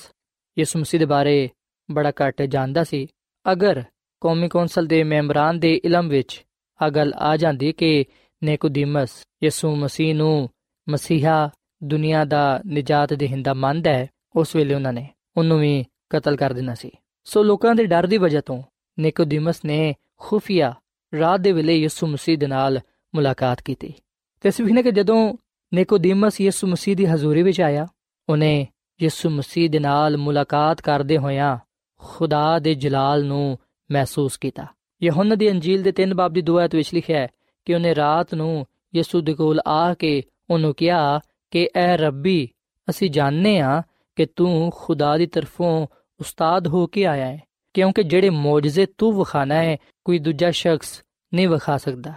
ਯਿਸੂ 0.58 0.80
ਮਸੀਹ 0.80 1.00
ਦੇ 1.00 1.06
ਬਾਰੇ 1.06 1.50
ਬੜਾ 1.91 2.11
ਘੱਟ 2.11 2.43
ਜਾਣਦਾ 2.43 2.85
ਸੀ। 2.85 3.07
ਅਗਰ 3.53 3.83
ਕੌਮੀ 4.21 4.49
ਕੌਂਸਲ 4.49 4.87
ਦੇ 4.87 5.05
ਮੈਂਬਰਾਂ 5.05 5.55
ਦੇ 5.55 5.81
ਇਲਮ 5.85 6.09
ਵਿੱਚ 6.09 6.45
ਆ 6.83 6.89
ਗੱਲ 6.89 7.15
ਆ 7.15 7.37
ਜਾਂਦੀ 7.37 7.73
ਕਿ 7.73 8.05
ਨਿਕੋਦੀਮਸ 8.45 9.11
ਯਿਸੂ 9.45 9.77
ਮਸੀਹ 9.77 10.15
ਨੂੰ 10.15 10.51
ਮਸੀਹਾ 10.89 11.51
ਦੁਨੀਆ 11.85 12.25
ਦਾ 12.25 12.63
ਨਜਾਤ 12.67 13.15
ਦੇਹਿੰਦਾ 13.15 13.55
ਮੰਨਦਾ 13.55 13.91
ਹੈ, 13.91 14.07
ਉਸ 14.37 14.57
ਵੇਲੇ 14.57 14.75
ਉਹਨਾਂ 14.75 14.93
ਨੇ 14.93 15.09
ਉਹਨੂੰ 15.37 15.61
ਵੀ 15.61 15.85
ਕਤਲ 16.11 16.37
ਕਰ 16.37 16.53
ਦੇਣਾ 16.53 16.75
ਸੀ। 16.75 16.91
ਸੋ 17.25 17.43
ਲੋਕਾਂ 17.43 17.75
ਦੇ 17.75 17.87
ਡਰ 17.87 18.07
ਦੀ 18.07 18.19
ਵਜ੍ਹਾ 18.19 18.41
ਤੋਂ 18.41 18.63
ਨਿਕੋਦੀਮਸ 18.99 19.65
ਨੇ 19.65 19.95
ਖੁਫੀਆ 20.19 20.75
ਰਾਤ 21.19 21.41
ਦੇ 21.41 21.53
ਵੇਲੇ 21.53 21.77
ਯਿਸੂ 21.77 22.07
ਮਸੀਹ 22.07 22.39
ਦੇ 22.39 22.47
ਨਾਲ 22.47 22.81
ਮੁਲਾਕਾਤ 23.15 23.63
ਕੀਤੀ। 23.63 23.95
ਤੇ 24.41 24.49
ਅਸੀਂ 24.49 24.65
ਵੀ 24.65 24.73
ਨੇ 24.73 24.83
ਕਿ 24.83 24.91
ਜਦੋਂ 24.91 25.37
ਨਿਕੋਦੀਮਸ 25.75 26.41
ਯਿਸੂ 26.41 26.67
ਮਸੀਹ 26.67 26.97
ਦੀ 26.97 27.07
ਹਜ਼ੂਰੀ 27.07 27.43
ਵਿੱਚ 27.43 27.61
ਆਇਆ, 27.61 27.87
ਉਹਨੇ 28.29 28.69
ਯਿਸੂ 29.03 29.31
ਮਸੀਹ 29.31 29.71
ਦੇ 29.71 29.79
ਨਾਲ 29.79 30.17
ਮੁਲਾਕਾਤ 30.17 30.81
ਕਰਦੇ 30.81 31.19
ਹੋਇਆਂ 31.19 31.59
ਖੁਦਾ 32.05 32.59
ਦੇ 32.59 32.75
ਜਲਾਲ 32.75 33.25
ਨੂੰ 33.25 33.59
ਮਹਿਸੂਸ 33.93 34.37
ਕੀਤਾ। 34.37 34.67
ਯਹੋਨਾ 35.03 35.35
ਦੀ 35.35 35.51
ਅੰਜੀਲ 35.51 35.83
ਦੇ 35.83 35.93
3 35.93 36.15
ਬਾਬ 36.15 36.33
ਦੀ 36.33 36.43
ਦੁਆਇਤ 36.43 36.75
ਵਿੱਚ 36.75 36.95
ਲਿਖਿਆ 36.95 37.21
ਹੈ 37.21 37.29
ਕਿ 37.65 37.75
ਉਹਨੇ 37.75 37.95
ਰਾਤ 37.95 38.35
ਨੂੰ 38.35 38.67
ਯਿਸੂ 38.95 39.21
ਦੇ 39.21 39.35
ਕੋਲ 39.35 39.61
ਆ 39.67 39.95
ਕੇ 39.95 40.23
ਉਹਨੂੰ 40.51 40.75
ਕਿਹਾ 40.75 41.21
ਕਿ, 41.51 41.69
ਐ 41.77 41.97
ਰੱਬੀ, 41.97 42.49
ਅਸੀਂ 42.91 43.11
ਜਾਣਦੇ 43.11 43.59
ਆ 43.61 43.83
ਕਿ 44.17 44.27
ਤੂੰ 44.27 44.71
ਖੁਦਾ 44.75 45.17
ਦੀ 45.17 45.27
ਤਰਫੋਂ 45.27 45.87
ਉਸਤਾਦ 46.21 46.69
ਹੋ 46.69 46.87
ਕੇ 46.87 47.05
ਆਇਆ 47.07 47.27
ਹੈ, 47.27 47.43
ਕਿਉਂਕਿ 47.75 48.03
ਜਿਹੜੇ 48.03 48.31
ਮੌਜਜ਼ੇ 48.31 48.87
ਤੂੰ 48.99 49.19
ਵਿਖਾਣਾ 49.19 49.55
ਹੈ, 49.55 49.77
ਕੋਈ 50.05 50.19
ਦੂਜਾ 50.19 50.51
ਸ਼ਖਸ 50.51 51.03
ਨਹੀਂ 51.35 51.49
ਵਿਖਾ 51.49 51.77
ਸਕਦਾ, 51.77 52.13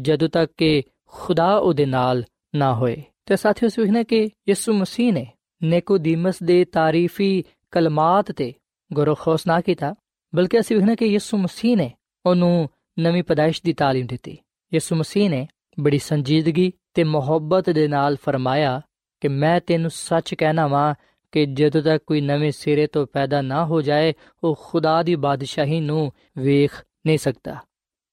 ਜਦੋਂ 0.00 0.28
ਤੱਕ 0.28 0.52
ਕਿ 0.56 0.82
ਖੁਦਾ 1.06 1.56
ਉਹਦੇ 1.56 1.86
ਨਾਲ 1.86 2.24
ਨਾ 2.54 2.74
ਹੋਏ। 2.74 3.02
ਤੇ 3.26 3.36
ਸਾਥੀਓ 3.36 3.68
ਸੁਖਨੇ 3.68 4.04
ਕਿ 4.04 4.28
ਯਿਸੂ 4.48 4.72
ਮਸੀਹ 4.72 5.12
ਨੇ 5.12 5.26
ਨਿਕੋਦੀਮਸ 5.62 6.42
ਦੇ 6.42 6.64
ਤਾਰੀਫੀ 6.64 7.44
ਕਲਮਾਤ 7.70 8.32
ਤੇ 8.32 8.54
ਗੌਰ 8.93 9.13
ਖੋਸ 9.15 9.47
ਨਾ 9.47 9.61
ਕੀਤਾ 9.61 9.95
ਬਲਕਿ 10.35 10.59
ਅਸੀਂ 10.59 10.75
ਵੇਖਣਾ 10.77 10.95
ਕਿ 10.95 11.05
ਯਿਸੂ 11.05 11.37
ਮਸੀਹ 11.37 11.77
ਨੇ 11.77 11.91
ਉਹਨੂੰ 12.25 12.69
ਨਵੀਂ 12.99 13.23
ਪਦਾਇਸ਼ 13.23 13.61
ਦੀ 13.63 13.71
تعلیم 13.71 14.07
ਦਿੱਤੀ 14.07 14.37
ਯਿਸੂ 14.73 14.95
ਮਸੀਹ 14.95 15.29
ਨੇ 15.29 15.47
ਬੜੀ 15.79 15.97
ਸੰਜੀਦਗੀ 15.97 16.71
ਤੇ 16.93 17.03
ਮੁਹੱਬਤ 17.03 17.69
ਦੇ 17.69 17.87
ਨਾਲ 17.87 18.15
ਫਰਮਾਇਆ 18.15 18.81
ਕਿ 19.21 19.27
ਮੈਂ 19.27 19.61
ਤੈਨੂੰ 19.61 19.91
ਸੱਚ 19.91 20.33
ਕਹਿਣਾ 20.33 20.67
ਵਾਂ 20.67 20.93
ਕਿ 21.31 21.45
ਜਦੋਂ 21.45 21.81
ਤੱਕ 21.81 22.03
ਕੋਈ 22.07 22.21
ਨਵੇਂ 22.21 22.51
ਸਿਰੇ 22.51 22.87
ਤੋਂ 22.87 23.07
ਪੈਦਾ 23.07 23.41
ਨਾ 23.41 23.65
ਹੋ 23.65 23.81
ਜਾਏ 23.81 24.13
ਉਹ 24.43 24.57
ਖੁਦਾ 24.61 25.03
ਦੀ 25.03 25.15
ਬਾਦਸ਼ਾਹੀ 25.15 25.79
ਨੂੰ 25.79 26.11
ਵੇਖ 26.37 26.83
ਨਹੀਂ 27.05 27.17
ਸਕਦਾ 27.17 27.55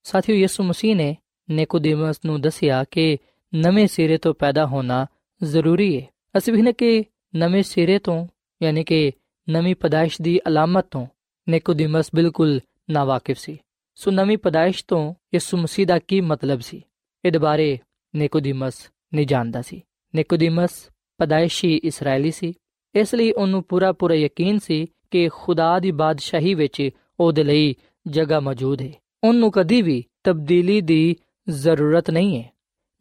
ਸਾਥੀਓ 0.03 0.37
ਯਿਸੂ 0.37 0.63
ਮਸੀਹ 0.65 0.97
ਨੇ 0.97 1.17
ਨਿਕੋਦੀਮਸ 1.51 2.21
ਨੂੰ 2.25 2.41
ਦੱਸਿਆ 2.41 2.85
ਕਿ 2.85 3.19
ਨਵੇਂ 3.55 3.87
ਸਿਰੇ 3.87 4.17
ਤੋਂ 4.19 4.35
ਪੈਦਾ 4.35 4.67
ਹੋਣਾ 4.67 5.07
ਜ਼ਰੂਰੀ 5.43 6.01
ਹੈ 6.01 6.07
ਅਸੀਂ 6.39 6.53
ਵੀ 6.53 6.63
ਨੇ 6.63 6.73
ਕਿ 6.73 7.05
ਨਵੇਂ 7.37 7.63
ਸਿਰੇ 7.63 7.99
ਤੋਂ 7.99 8.27
ਯਾਨੀ 8.63 8.85
ਕਿ 8.85 9.13
ਨਵੀਂ 9.50 9.76
ਪਦਾਇਸ਼ 9.76 10.22
ਦੀ 10.22 10.40
ਅਲਾਮਤ 10.48 10.88
ਤੋਂ 10.92 11.08
ਨਿਕੋਦੀਮਸ 11.50 12.10
ਬਿਲਕੁਲ 12.16 12.60
ਨਾਵਾਕਿਫ 12.90 13.38
ਸੀ। 13.38 13.58
ਸੋ 13.96 14.12
ਨਵੀਂ 14.12 14.38
ਪਦਾਇਸ਼ 14.38 14.86
ਤੋਂ 14.88 15.14
ਯਿਸੂ 15.34 15.58
ਮਸੀਹ 15.58 15.88
ਦਾ 15.88 16.00
ਕੀ 16.00 16.22
ਮਤਲਬ 16.22 16.60
ਸੀ? 16.60 16.82
ਇਹਦੇ 17.26 17.40
ਬਾਰੇ 17.40 17.80
ਨਿਕੋਦੀਮਸ 18.16 18.90
ਨਹੀਂ 19.14 19.28
ਜਾਣਦਾ 19.28 19.62
ਸੀ। 19.62 19.82
ਨਿਕੋਦੀਮਸ 20.16 20.90
ਪਦਾਇਸ਼ੀ 21.18 21.78
ਇਸرائیਲੀ 21.78 22.32
ਸੀ। 22.32 22.54
ਇਸ 22.96 23.16
ਲਈ 23.16 23.32
ਉਹਨੂੰ 23.32 23.64
ਪੂਰਾ 23.64 23.92
ਪੂਰਾ 23.92 24.14
ਯਕੀਨ 24.14 24.60
ਸੀ 24.60 24.86
ਕਿ 25.12 25.30
ਖੁਦਾ 25.34 25.80
ਦੀ 25.80 25.92
ਬਾਦਸ਼ਾਹੀ 25.92 26.54
ਵਿੱਚ 26.54 26.90
ਉਹਦੇ 27.20 27.44
ਲਈ 27.44 27.76
ਜਗ੍ਹਾ 28.08 28.40
ਮੌਜੂਦ 28.40 28.82
ਹੈ। 28.82 28.92
ਉਹਨੂੰ 29.24 29.52
ਕਦੀ 29.52 29.82
ਵੀ 29.82 30.06
ਤਬਦੀਲੀ 30.24 30.82
ਦੀ 30.82 31.16
ਜ਼ਰੂਰਤ 31.50 32.12
ਨਹੀਂ 32.12 32.44
ਹੈ। 32.44 32.50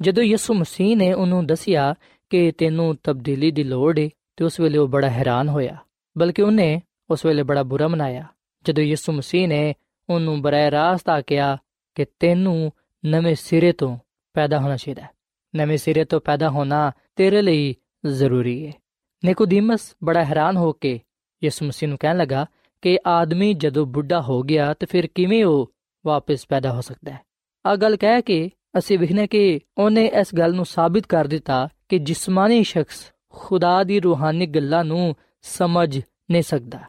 ਜਦੋਂ 0.01 0.23
ਯਿਸੂ 0.23 0.55
ਮਸੀਹ 0.55 0.97
ਨੇ 0.97 1.13
ਉਹਨੂੰ 1.13 1.47
ਦੱਸਿਆ 1.47 1.95
ਕਿ 2.31 2.53
ਤੈਨੂੰ 2.53 2.97
ਤਬਦੀਲੀ 3.03 3.51
ਦੀ 3.51 3.65
ਲੋੜ 3.65 3.99
ਹੈ, 3.99 4.11
ਤੇ 4.37 4.45
ਉਸ 4.45 4.61
ਵੇਲੇ 4.61 4.79
ਉਹ 4.79 4.89
ਬੜਾ 4.89 5.11
ਹੈਰਾਨ 5.11 5.49
ਹੋਇਆ। 5.49 5.77
ਬਲਕਿ 6.19 6.43
ਉਹਨੇ 6.43 6.83
ਉਸ 7.11 7.25
ਵੇਲੇ 7.27 7.43
ਬੜਾ 7.43 7.63
ਬੁਰਾ 7.63 7.89
ਮਨਾਇਆ। 7.89 8.25
ਜਦੋਂ 8.65 8.85
ਯਿਸੂ 8.85 9.13
ਮਸੀਹ 9.13 9.49
ਨੇ 9.49 9.75
ਉਹਨੂੰ 10.11 10.43
ਬਰਾਏ 10.43 10.71
ਰਾਸਤ 10.71 11.09
ਆ 11.09 11.21
ਕਿਹਾ 11.21 11.59
ਕਿ 11.95 12.05
ਤੈਨੂੰ 12.05 12.73
ਨਵੇਂ 13.07 13.35
ਸਿਰੇ 13.35 13.73
ਤੋਂ 13.73 13.99
ਪੈਦਾ 14.35 14.61
ਹੋਣਾ 14.61 14.77
ਚਾਹੀਦਾ 14.77 15.03
ਹੈ। 15.03 15.11
ਨਵੇਂ 15.57 15.79
ਸਿਰੇ 15.79 16.05
ਤੋਂ 16.05 16.21
ਪੈਦਾ 16.21 16.51
ਹੋਣਾ 16.51 16.93
ਤੇਰੇ 17.17 17.43
ਲਈ 17.43 17.75
ਜ਼ਰੂਰੀ 18.07 18.67
ਹੈ। 18.67 18.73
ਨਿਕੋਦੀਮਸ 19.25 19.97
ਬੜਾ 20.05 20.25
ਹੈਰਾਨ 20.25 20.57
ਹੋ 20.57 20.73
ਕੇ 20.73 21.01
ਯਿਸੂ 21.45 21.67
ਮਸੀਹ 21.67 21.89
ਨੂੰ 21.89 21.99
ਕਹਿਣ 21.99 22.17
ਲੱਗਾ 22.17 22.47
ਕਿ 22.83 22.99
ਆਦਮੀ 23.07 23.55
ਜਦੋਂ 23.55 23.87
ਬੁੱਢਾ 23.87 24.21
ਹੋ 24.21 24.43
ਗਿਆ 24.43 24.75
ਤੇ 24.75 24.87
ਫਿਰ 24.87 25.07
ਕਿਵੇਂ 25.07 25.45
ਉਹ 25.45 25.75
ਵਾਪਸ 26.07 26.47
ਪੈਦਾ 26.47 26.73
ਹੋ 26.73 26.81
ਸਕਦਾ 26.81 27.13
ਹੈ? 27.13 27.21
ਆ 27.67 27.77
ਗੱਲ 27.77 27.97
ਕਹਿ 27.97 28.23
ਕੇ 28.23 28.51
ਅਸੀਂ 28.79 28.99
ਵਿਖਨੇ 28.99 29.27
ਕਿ 29.27 29.61
ਉਹਨੇ 29.79 30.07
ਇਸ 30.07 30.35
ਗੱਲ 30.35 30.55
ਨੂੰ 30.55 30.65
ਸਾਬਿਤ 30.65 31.07
ਕਰ 31.07 31.27
ਦਿੱਤਾ 31.27 31.69
ਕਿ 31.89 31.99
ਜਿਸਮਾਨੀ 31.99 32.65
ਸ਼ਖਸ 32.65 33.13
ਖੁਦਾ 33.29 33.85
ਦੀ 33.85 34.01
ਰੂਹਾਨੀ 34.01 34.47
ਗੱਲਾਂ 34.47 34.85
ਨੂੰ 34.85 35.17
ਸਮਝ 35.44 36.00
ਨਹੀਂ 36.32 36.44
ਸਕਦਾ 36.44 36.80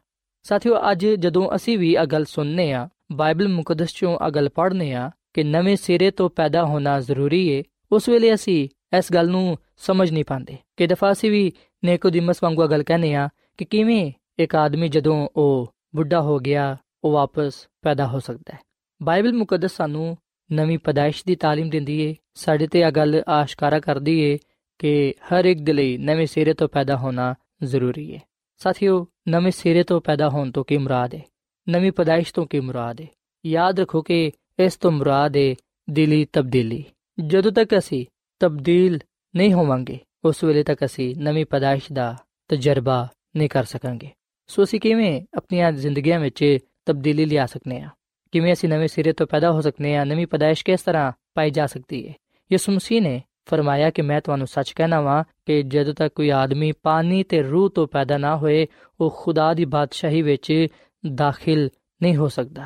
ਸਾਥੀਓ 0.42 0.76
ਅੱਜ 0.90 1.06
ਜਦੋਂ 1.06 1.54
ਅਸੀਂ 1.54 1.78
ਵੀ 1.78 1.92
ਇਹ 1.94 2.06
ਗੱਲ 2.06 2.24
ਸੁਣਨੇ 2.24 2.72
ਆ 2.72 2.88
ਬਾਈਬਲ 3.12 3.48
ਮੁਕੱਦਸ 3.48 3.94
ਚੋਂ 3.94 4.18
ਇਹ 4.26 4.30
ਗੱਲ 4.30 4.48
ਪੜ੍ਹਨੇ 4.48 4.92
ਆ 4.92 5.10
ਕਿ 5.34 5.44
ਨਵੇਂ 5.44 5.76
ਸਿਰੇ 5.76 6.10
ਤੋਂ 6.10 6.30
ਪੈਦਾ 6.30 6.64
ਹੋਣਾ 6.64 7.00
ਜ਼ਰੂਰੀ 7.00 7.46
ਏ 7.48 7.62
ਉਸ 7.92 8.08
ਵੇਲੇ 8.08 8.34
ਅਸੀਂ 8.34 8.68
ਇਸ 8.98 9.12
ਗੱਲ 9.12 9.28
ਨੂੰ 9.28 9.58
ਸਮਝ 9.76 10.10
ਨਹੀਂ 10.10 10.24
ਪਾਉਂਦੇ 10.24 10.56
ਕਿ 10.76 10.86
ਦਫਾ 10.86 11.12
ਅਸੀਂ 11.12 11.30
ਵੀ 11.30 11.52
ਨਿਕੋਦੀਮਸ 11.84 12.42
ਵਾਂਗੂ 12.42 12.66
ਗੱਲ 12.66 12.82
ਕਹਿੰਦੇ 12.82 13.14
ਆ 13.14 13.28
ਕਿ 13.58 13.64
ਕਿਵੇਂ 13.64 14.12
ਇੱਕ 14.38 14.54
ਆਦਮੀ 14.56 14.88
ਜਦੋਂ 14.88 15.28
ਉਹ 15.36 15.72
ਬੁੱਢਾ 15.96 16.20
ਹੋ 16.20 16.38
ਗਿਆ 16.38 16.76
ਉਹ 17.04 17.12
ਵਾਪਸ 17.12 17.66
ਪੈਦਾ 17.82 18.06
ਹੋ 18.06 18.18
ਸਕਦਾ 18.18 18.54
ਹੈ 18.54 18.58
ਬਾਈਬਲ 19.00 19.32
ਮੁਕੱਦਸ 19.32 19.76
ਸਾਨੂੰ 19.76 20.16
ਨਵੀਂ 20.52 20.78
ਪਦਾਇਸ਼ 20.78 21.22
ਦੀ 21.26 21.36
تعلیم 21.44 21.70
ਦਿੰਦੀ 21.70 22.00
ਏ 22.00 22.14
ਸਾਡੇ 22.34 22.66
ਤੇ 22.66 22.80
ਇਹ 22.80 22.90
ਗੱਲ 22.90 23.22
ਆਸ਼ਕਾਰਾ 23.28 23.78
ਕਰਦੀ 23.80 24.18
ਏ 24.20 24.38
ਕਿ 24.78 25.14
ਹਰ 25.32 25.44
ਇੱਕ 25.44 25.60
ਦੇ 25.60 25.72
ਲਈ 25.72 25.96
ਨਵੇਂ 25.98 26.26
ਸਿਰੇ 26.26 26.52
ਤੋਂ 26.54 26.68
ਪੈਦਾ 26.68 26.96
ਹੋਣਾ 26.96 27.34
ਜ਼ਰੂਰੀ 27.62 28.10
ਏ 28.12 28.18
ਸਾਥੀਓ, 28.57 29.07
ਨਵੇਂ 29.27 29.51
ਸਿਰੇ 29.51 29.83
ਤੋਂ 29.83 30.01
ਪੈਦਾ 30.01 30.29
ਹੋਣ 30.29 30.51
ਤੋਂ 30.51 30.63
ਕੀ 30.63 30.77
ਮੁਰਾਦ 30.77 31.15
ਹੈ 31.15 31.21
ਨਵੀਂ 31.69 31.91
ਪਦਾਇਸ਼ 31.91 32.33
ਤੋਂ 32.33 32.45
ਕੀ 32.45 32.59
ਮੁਰਾਦ 32.59 33.01
ਹੈ 33.01 33.07
ਯਾਦ 33.45 33.79
ਰੱਖੋ 33.79 34.01
ਕਿ 34.01 34.31
ਇਸ 34.59 34.75
ਤੋਂ 34.75 34.91
ਮੁਰਾਦ 34.91 35.37
ਹੈ 35.37 35.55
ਦਿਲੀ 35.89 36.25
ਤਬਦੀਲੀ। 36.25 36.83
ਜਦੋਂ 37.25 37.51
ਤੱਕ 37.51 37.77
ਅਸੀਂ 37.77 38.05
ਤਬਦੀਲ 38.39 38.99
ਨਹੀਂ 39.35 39.53
ਹੋਵਾਂਗੇ, 39.53 39.99
ਉਸ 40.25 40.43
ਵੇਲੇ 40.43 40.63
ਤੱਕ 40.63 40.85
ਅਸੀਂ 40.85 41.15
ਨਵੀਂ 41.17 41.45
ਪਦਾਇਸ਼ 41.45 41.91
ਦਾ 41.93 42.15
ਤਜਰਬਾ 42.47 43.07
ਨਹੀਂ 43.35 43.49
ਕਰ 43.49 43.63
ਸਕਾਂਗੇ। 43.63 44.09
ਸੋ 44.47 44.63
ਅਸੀਂ 44.63 44.79
ਕਿਵੇਂ 44.79 45.21
ਆਪਣੀਆਂ 45.37 45.71
ਜ਼ਿੰਦਗੀਆਂ 45.71 46.19
ਵਿੱਚ 46.19 46.57
ਤਬਦੀਲੀ 46.85 47.25
ਲਿਆ 47.25 47.45
ਸਕਨੇ 47.45 47.81
ਆ? 47.81 47.89
ਕਿਵੇਂ 48.31 48.53
ਅਸੀਂ 48.53 48.69
ਨਵੇਂ 48.69 48.87
ਸਿਰੇ 48.87 49.13
ਤੋਂ 49.13 49.27
ਪੈਦਾ 49.27 49.51
ਹੋ 49.51 49.61
ਸਕਨੇ 49.61 49.95
ਆ? 49.95 50.03
ਨਵੀਂ 50.03 50.27
ਪਦਾਇਸ਼ 50.27 50.65
ਕਿਸ 50.65 50.81
ਤਰ੍ਹਾਂ 50.81 51.11
ਪਾਈ 51.33 51.49
ਜਾ 51.49 51.67
ਸਕਦੀ 51.67 52.07
ਹੈ 52.07 52.13
ਯਿਸੂ 52.51 52.71
ਮਸੀਹ 52.71 53.01
ਨੇ 53.01 53.23
ਫਰਮਾਇਆ 53.45 53.89
ਕਿ 53.89 54.01
ਮੈਂ 54.01 54.21
ਤੁਹਾਨੂੰ 54.21 54.47
ਸੱਚ 54.47 54.71
ਕਹਿਣਾ 54.71 55.01
ਵਾਂ 55.01 55.23
ਕਿ 55.45 55.63
ਜਦੋਂ 55.63 55.93
ਤੱਕ 55.93 56.13
ਕੋਈ 56.15 56.31
ਆਦਮੀ 56.31 56.71
ਪਾਣੀ 56.71 57.23
ਤੇ 57.23 57.41
ਰੂਹ 57.41 57.69
ਤੋਂ 57.69 57.87
ਪੈਦਾ 57.87 58.17
ਨਾ 58.17 58.37
ਹੋਏ, 58.37 58.67
ਉਹ 59.01 59.15
ਖੁਦਾ 59.17 59.53
ਦੀ 59.53 59.65
ਬਾਦਸ਼ਾਹੀ 59.65 60.21
ਵਿੱਚ 60.21 60.67
ਦਾਖਲ 61.15 61.69
ਨਹੀਂ 62.01 62.15
ਹੋ 62.15 62.27
ਸਕਦਾ। 62.27 62.65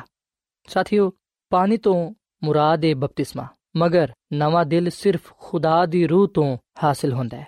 ਸਾਥੀਓ, 0.66 1.12
ਪਾਣੀ 1.50 1.76
ਤੋਂ 1.76 2.14
ਮੁਰਾਦ 2.44 2.84
ਹੈ 2.84 2.94
ਬਪਤਿਸਮਾ, 2.94 3.46
ਮਗਰ 3.76 4.12
ਨਵਾਂ 4.32 4.64
ਦਿਲ 4.64 4.90
ਸਿਰਫ 4.90 5.32
ਖੁਦਾ 5.38 5.86
ਦੀ 5.86 6.06
ਰੂਹ 6.06 6.28
ਤੋਂ 6.28 6.58
ਹਾਸਲ 6.84 7.12
ਹੁੰਦਾ 7.12 7.36
ਹੈ। 7.36 7.46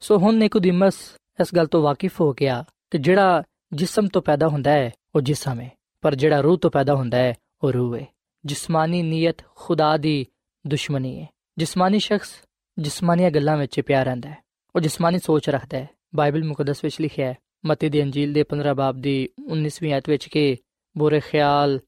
ਸੋ 0.00 0.18
ਹੁਣ 0.18 0.34
ਨਿਕੋਦੀਮਸ 0.34 0.94
ਇਸ 1.40 1.54
ਗੱਲ 1.56 1.66
ਤੋਂ 1.66 1.82
ਵਾਕਿਫ 1.82 2.20
ਹੋ 2.20 2.32
ਗਿਆ 2.32 2.64
ਕਿ 2.90 2.98
ਜਿਹੜਾ 2.98 3.42
ਜਿਸਮ 3.72 4.06
ਤੋਂ 4.06 4.22
ਪੈਦਾ 4.22 4.48
ਹੁੰਦਾ 4.48 4.70
ਹੈ, 4.70 4.92
ਉਹ 5.14 5.20
ਜਿਸਮ 5.20 5.60
ਹੈ 5.60 5.72
ਪਰ 6.00 6.14
ਜਿਹੜਾ 6.14 6.40
ਰੂਹ 6.40 6.58
ਤੋਂ 6.58 6.70
ਪੈਦਾ 6.70 6.94
ਹੁੰਦਾ 6.94 7.18
ਹੈ, 7.18 7.34
ਉਹ 7.64 7.72
ਰੂਹ 7.72 7.96
ਹੈ 7.96 8.06
ਜਿਸਮਾਨੀ 8.44 9.02
ਨੀਅਤ 9.02 9.36
ਖੁਦਾ 9.54 9.96
ਦੀ 9.96 10.26
ਦੁਸ਼ਮਣੀ 10.66 11.20
ਹੈ 11.20 11.28
ਜਿਸਮਾਨੀ 11.58 11.98
ਸ਼ਖਸ 11.98 12.30
ਜਿਸਮਾਨੀਆਂ 12.78 13.30
ਗੱਲਾਂ 13.30 13.56
ਵਿੱਚ 13.56 13.80
ਪਿਆ 13.80 14.02
ਰਹਿੰਦਾ 14.02 14.28
ਹੈ। 14.28 14.36
ਉਹ 14.76 14.80
ਜਿਸਮਾਨੀ 14.80 15.18
ਸੋਚ 15.18 15.50
ਰੱਖਦਾ 15.50 15.78
ਹੈ। 15.78 15.88
ਬਾਈਬਲ 16.16 16.44
ਮੁਕੱਦਸ 16.44 16.84
ਵਿੱਚ 16.84 17.00
ਲਿਖਿਆ 17.00 17.28
ਹੈ, 17.28 17.34
ਮਤੀ 17.66 17.88
ਦੀ 17.88 18.02
ਅੰਜੀਲ 18.02 18.32
ਦੇ 18.32 18.42
15 18.42 18.74
ਬਾਬ 18.74 18.96
ਦੀ 18.96 19.28
19ਵੀਂ 19.46 19.92
ਆਇਤ 19.92 20.08
ਵਿੱਚ 20.08 20.28
ਕਿ 20.28 20.56
ਬੁਰੇ 20.98 21.20
ਖਿਆਲ 21.20 21.80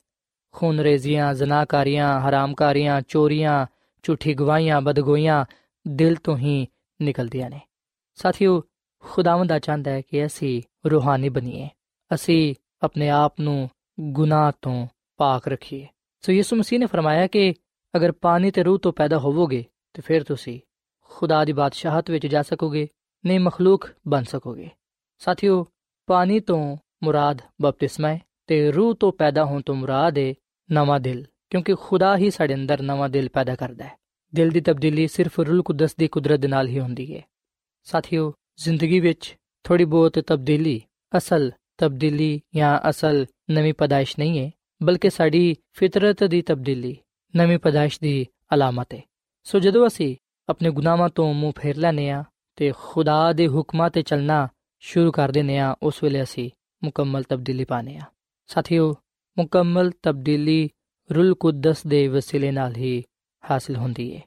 ਖੂਨਰੇਜ਼ੀਆਂ 0.52 1.34
ਜ਼ਨਾਕਾਰੀਆਂ 1.34 2.20
ਹਰਾਮਕਾਰੀਆਂ, 2.20 3.00
ਚੋਰੀਆਂ, 3.08 3.66
ਝੂਠੀ 4.02 4.34
ਗਵਾਹੀਆਂ 4.34 4.80
ਬਦਗੋਈਆਂ 4.80 5.44
ਦਿਲ 5.88 6.16
ਤੋਂ 6.16 6.38
ਹੀ 6.38 6.66
ਨਿਕਲਦੀਆਂ 7.02 7.50
ਨੇ। 7.50 7.60
ਸਾਥੀਓ, 8.14 8.62
ਖੁਦਾਵੰਦ 9.00 9.52
ਆ 9.52 9.58
ਚਾਹੁੰਦਾ 9.58 9.90
ਹੈ 9.90 10.00
ਕਿ 10.00 10.26
ਅਸੀਂ 10.26 10.62
ਰੂਹਾਨੀ 10.90 11.28
ਬਣੀਏ। 11.28 11.68
ਅਸੀਂ 12.14 12.54
ਆਪਣੇ 12.82 13.08
ਆਪ 13.08 13.40
ਨੂੰ 13.40 13.70
ਗੁਨਾਹ 14.00 14.52
ਤੋਂ 14.62 14.88
ਪਾਕ 15.16 15.48
ਰੱਖੀਏ। 15.48 15.86
ਸੋ 16.20 16.32
ਯਿਸੂ 16.32 16.56
ਮਸੀਹ 16.56 16.78
ਨੇ 16.78 16.86
ਫਰਮਾਇਆ 16.86 17.26
ਕਿ 17.26 17.54
ਅਗਰ 17.96 18.12
ਪਾਣੀ 18.12 18.50
ਤੇ 18.50 18.62
ਰੂਹ 18.62 18.78
ਤੋਂ 18.78 18.92
ਪੈਦਾ 18.92 19.18
ਹੋਵੋਗੇ, 19.18 19.64
ਤੇ 19.94 20.02
ਫਿਰ 20.02 20.22
ਤੁਸੀਂ 20.22 20.60
ਖੁਦਾ 21.08 21.44
ਦੀ 21.44 21.52
ਬਾਦਸ਼ਾਹਤ 21.52 22.10
ਵਿੱਚ 22.10 22.26
ਜਾ 22.26 22.42
ਸਕੋਗੇ, 22.42 22.88
ਨਹੀਂ 23.26 23.40
ਮਖਲੂਕ 23.40 23.88
ਬਣ 24.08 24.22
ਸਕੋਗੇ। 24.22 24.70
ਸਾਥੀਓ, 25.18 25.66
ਪਾਣੀ 26.06 26.40
ਤੋਂ 26.40 26.76
ਮੁਰਾਦ 27.02 27.42
ਬਪਤਿਸਮਾ 27.62 28.08
ਹੈ 28.08 28.20
ਤੇ 28.46 28.72
ਰੂਹ 28.72 28.94
ਤੋਂ 28.94 29.12
ਪੈਦਾ 29.12 29.44
ਹੋਣ 29.44 29.62
ਤੋਂ 29.62 29.74
ਮੁਰਾਦ 29.74 30.18
ਹੈ 30.18 30.34
ਨਵਾਂ 30.72 31.00
ਦਿਲ, 31.00 31.26
ਕਿਉਂਕਿ 31.50 31.74
ਖੁਦਾ 31.74 32.16
ਹੀ 32.16 32.30
ਸਾਡੇ 32.30 32.54
ਅੰਦਰ 32.54 32.82
ਨਵਾਂ 32.82 33.08
ਦਿਲ 33.08 33.28
ਪੈਦਾ 33.28 33.54
ਕਰਦਾ 33.54 33.84
ਹੈ। 33.84 33.96
ਦਿਲ 34.34 34.50
ਦੀ 34.50 34.60
ਤਬਦੀਲੀ 34.60 35.08
ਸਿਰਫ 35.08 35.40
ਰੂਲ 35.40 35.62
ਕੁਦਸ 35.62 35.96
ਦੀ 35.96 36.08
ਕੁਦਰਤ 36.08 36.40
ਦੇ 36.40 36.48
ਨਾਲ 36.48 36.68
ਹੀ 36.68 36.80
ਹੁੰਦੀ 36.80 37.16
ਹੈ 37.16 37.22
ਸਾਥੀਓ, 37.84 38.32
ਜ਼ਿੰਦਗੀ 38.56 39.00
ਵਿੱਚ 39.00 39.36
ਥੋੜੀ 39.64 39.84
ਬਹੁਤ 39.84 40.18
ਤਬਦੀਲੀ 40.18 40.82
ਅਸਲ 41.16 41.52
ਤਬਦੀਲੀ 41.78 42.40
ਜਾਂ 42.54 42.90
ਅਸਲ 42.90 43.26
ਨਵੀਂ 43.50 43.74
ਪਦਾਇਸ਼ 43.74 44.18
ਨਹੀਂ 44.18 44.38
ਹੈ 44.38 44.50
ਬਲਕਿ 44.82 45.10
ਸਾਡੀ 45.10 45.56
ਫਿਤਰਤ 45.72 46.24
ਦੀ 46.24 46.42
ਤਬਦੀਲੀ 46.42 46.96
ਨਵੀਂ 47.36 47.58
ਪਦਾਇਸ਼ 47.58 47.98
ਦੀ 48.02 48.26
ਅਲਾਮਤ 48.54 48.94
ਹੈ 48.94 49.02
ਸੋ 49.44 49.58
ਜਦੋਂ 49.58 49.86
ਅਸੀਂ 49.86 50.16
ਆਪਣੇ 50.48 50.70
ਗੁਨਾਹਾਂ 50.70 51.08
ਤੋਂ 51.08 51.34
ਮੂੰਹ 51.34 51.52
ਫੇਰ 51.58 51.76
ਲੈਨੇ 51.76 52.10
ਆ 52.10 52.24
ਤੇ 52.56 52.72
ਖੁਦਾ 52.78 53.32
ਦੇ 53.32 53.48
ਹੁਕਮਾਂ 53.48 53.90
ਤੇ 53.90 54.02
ਚੱਲਣਾ 54.02 54.48
ਸ਼ੁਰੂ 54.80 55.12
ਕਰ 55.12 55.30
ਦਿੰਦੇ 55.30 55.58
ਆ 55.58 55.76
ਉਸ 55.82 56.02
ਵੇਲੇ 56.02 56.22
ਅਸੀਂ 56.22 56.50
ਮੁਕੰਮਲ 56.84 57.22
ਤਬਦੀਲੀ 57.22 57.64
ਪਾਣੇ 57.64 57.96
ਆ 57.96 58.00
ਸਾਥੀਓ, 58.46 58.94
ਮੁਕੰਮਲ 59.38 59.92
ਤਬਦੀਲੀ 60.02 60.70
ਰੂਲ 61.14 61.34
ਕੁਦਸ 61.34 61.86
ਦੇ 61.86 62.08
ਵਸੀਲੇ 62.08 62.50
ਨਾਲ 62.50 62.76
ਹੀ 62.76 63.04
ਹਾਸਲ 63.50 63.76
ਹੁੰਦੀ 63.76 64.16
ਹੈ 64.16 64.20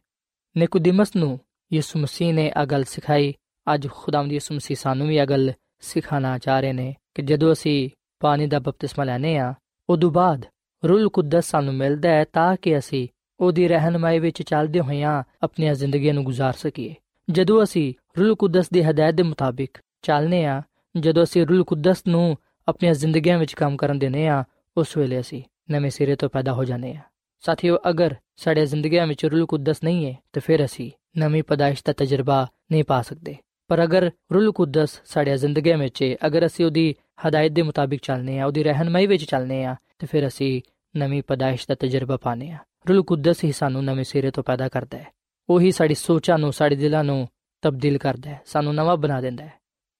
ਨਿਕੋਦੀਮਸ 0.58 1.15
ਨੂੰ 1.15 1.39
ਯਿਸੂ 1.73 1.99
ਮਸੀਹ 1.99 2.34
ਨੇ 2.34 2.51
ਇਹ 2.62 2.65
ਗੱਲ 2.65 2.84
ਸਿਖਾਈ। 2.84 3.34
ਅੱਜ 3.73 3.88
ਖੁਦਾਵੰਦ 3.88 4.32
ਯਿਸੂ 4.32 4.55
ਮਸੀਹ 4.55 4.77
ਸਾਨੂੰ 4.77 5.08
ਵੀ 5.08 5.17
ਇਹ 5.17 5.25
ਗੱਲ 5.25 5.53
ਸਿਖਾਣਾ 5.79 6.38
ਚਾਹ 6.38 6.60
ਰਹੇ 6.60 6.73
ਨੇ 6.73 6.95
ਕਿ 7.15 7.21
ਜਦੋਂ 7.21 7.53
ਅਸੀਂ 7.53 7.89
ਪਾਣੀ 8.19 8.47
ਦਾ 8.47 8.60
ਬਪਤਿਸਮਾ 8.60 9.05
ਲੈਨੇ 9.05 9.38
ਆ 9.38 9.53
ਉਦੋਂ 9.89 10.12
ਬਾਅਦ 10.12 10.45
ਰੂਲ 10.88 11.10
ਕੁਦਸ 11.10 11.45
ਸਾਨੂੰ 11.45 11.73
ਮਿਲਦਾ 11.73 12.10
ਹੈ 12.10 12.25
ਤਾਂ 12.34 12.58
ਕਿ 12.62 12.77
ਅਸੀਂ 12.77 13.08
ਉਹਦੀ 13.40 13.68
ਰਹਿਨਮਾਈ 13.68 14.18
ਵਿੱਚ 14.18 14.42
ਚੱਲਦੇ 14.42 14.81
ਹੋਇਆਂ 14.81 15.23
ਆਪਣੀਆਂ 15.42 15.75
ਜ਼ਿੰਦਗੀਆਂ 15.75 16.14
ਨੂੰ 16.14 16.25
گزار 16.25 16.53
ਸਕੀਏ 16.57 16.94
ਜਦੋਂ 17.31 17.62
ਅਸੀਂ 17.62 17.94
ਰੂਲ 18.18 18.35
ਕੁਦਸ 18.35 18.70
ਦੀ 18.73 18.83
ਹਦਾਇਤ 18.83 19.14
ਦੇ 19.14 19.23
ਮੁਤਾਬਿਕ 19.23 19.79
ਚੱਲਨੇ 20.03 20.44
ਆ 20.44 20.62
ਜਦੋਂ 20.97 21.23
ਅਸੀਂ 21.23 21.47
ਰੂਲ 21.47 21.64
ਕੁਦਸ 21.64 22.03
ਨੂੰ 22.07 22.37
ਆਪਣੀਆਂ 22.68 22.94
ਜ਼ਿੰਦਗੀਆਂ 22.94 23.38
ਵਿੱਚ 23.38 23.55
ਕੰਮ 23.55 23.77
ਕਰਨ 23.77 23.99
ਦੇਨੇ 23.99 24.29
ਆ 24.29 24.44
ਉਸ 24.77 24.97
ਵੇਲੇ 24.97 25.20
ਅਸੀਂ 25.20 25.42
ਨਵੇਂ 25.70 25.90
ਸਿਰੇ 25.90 26.16
ਤੋਂ 26.16 26.29
ਪੈਦਾ 26.29 26.53
ਹੋ 26.53 26.64
ਜਾਂਦੇ 26.64 26.92
ਆ 26.92 27.01
ਸਾਥੀਓ 27.44 27.79
ਅਗਰ 27.90 28.14
ਸਾਡੇ 28.37 28.66
ਜ਼ਿੰਦਗੀਆਂ 28.66 29.07
ਵਿੱਚ 29.07 29.25
ਰੂਲ 29.27 29.47
ਕੁਦਸ 29.47 29.83
ਨਹੀਂ 29.85 30.07
ਹੈ 30.07 30.16
ਤਾਂ 30.33 30.42
ਫਿਰ 30.47 30.64
ਅਸੀਂ 30.64 30.90
ਨਵੀਂ 31.18 31.42
ਪਦਾਇਸ਼ 31.42 31.83
ਦਾ 31.87 31.92
ਤਜਰਬਾ 31.92 32.47
ਨਹੀਂ 32.73 32.85
ਪਾ 32.85 33.03
ਸਕਦੇ 33.03 33.37
ਪਰ 33.68 33.85
ਅਗਰ 33.85 34.11
ਰੂਲ 34.33 34.53
ਕੁਦਸ 34.53 35.01
ਸਾਡੇ 35.05 35.37
ਜ਼ਿੰਦਗੀਆਂ 35.37 35.79
ਵਿੱਚ 35.79 36.03
ਹੈ 36.03 36.16
ਅਗਰ 36.27 36.47
ਅਸੀਂ 36.47 36.64
ਉਹਦੀ 36.64 36.94
ਹਦਾਇਤ 37.27 37.53
ਦੇ 37.53 37.62
ਮੁਤਾਬਿਕ 37.62 38.01
ਚੱਲਨੇ 38.03 38.38
ਆ 38.38 38.47
ਉਹਦੀ 38.47 38.62
ਰਹਿਨਮਾਈ 38.62 39.07
ਵਿੱਚ 39.07 39.25
ਚੱਲਨੇ 39.25 39.64
ਆ 39.64 39.75
ਤੇ 39.99 40.07
ਫਿਰ 40.07 40.27
ਅਸੀਂ 40.27 40.61
ਨਵੀਂ 40.97 41.23
ਪਦਾਇਸ਼ 41.23 41.66
ਦਾ 41.68 41.75
ਤਜਰਬਾ 41.75 42.16
ਪਾਣੇ 42.16 42.51
ਆ 42.51 42.59
ਰੂਲ 42.89 43.04
ਕੁਦਸ 43.04 43.44
ਹੀ 43.44 43.52
ਸਾਨੂੰ 43.52 43.86
ਨਵੇਂ 43.86 44.04
ਸਿਰੇ 44.04 44.32
ਤੋਂ 44.32 44.44
ਪੈਦਾ 44.44 44.68
ਕਰਦਾ 44.68 44.98
ਹੈ। 44.98 45.08
ਉਹੀ 45.50 45.72
ਸਾਡੀ 45.72 45.96
ਸੋਚਾਂ 45.96 46.38
ਨੂੰ, 46.38 46.54
ਸਾਡੇ 46.54 46.76
ਦਿਲਾਂ 46.76 47.04
ਨੂੰ 47.04 47.28
ਤਬਦੀਲ 47.62 47.98
ਕਰਦਾ 47.98 48.30
ਹੈ। 48.30 48.42
ਸਾਨੂੰ 48.46 48.76
ਨਵਾਂ 48.76 48.98
ਬਣਾ 48.98 49.22
ਦਿੰਦਾ 49.22 49.46
ਹੈ, 49.46 49.54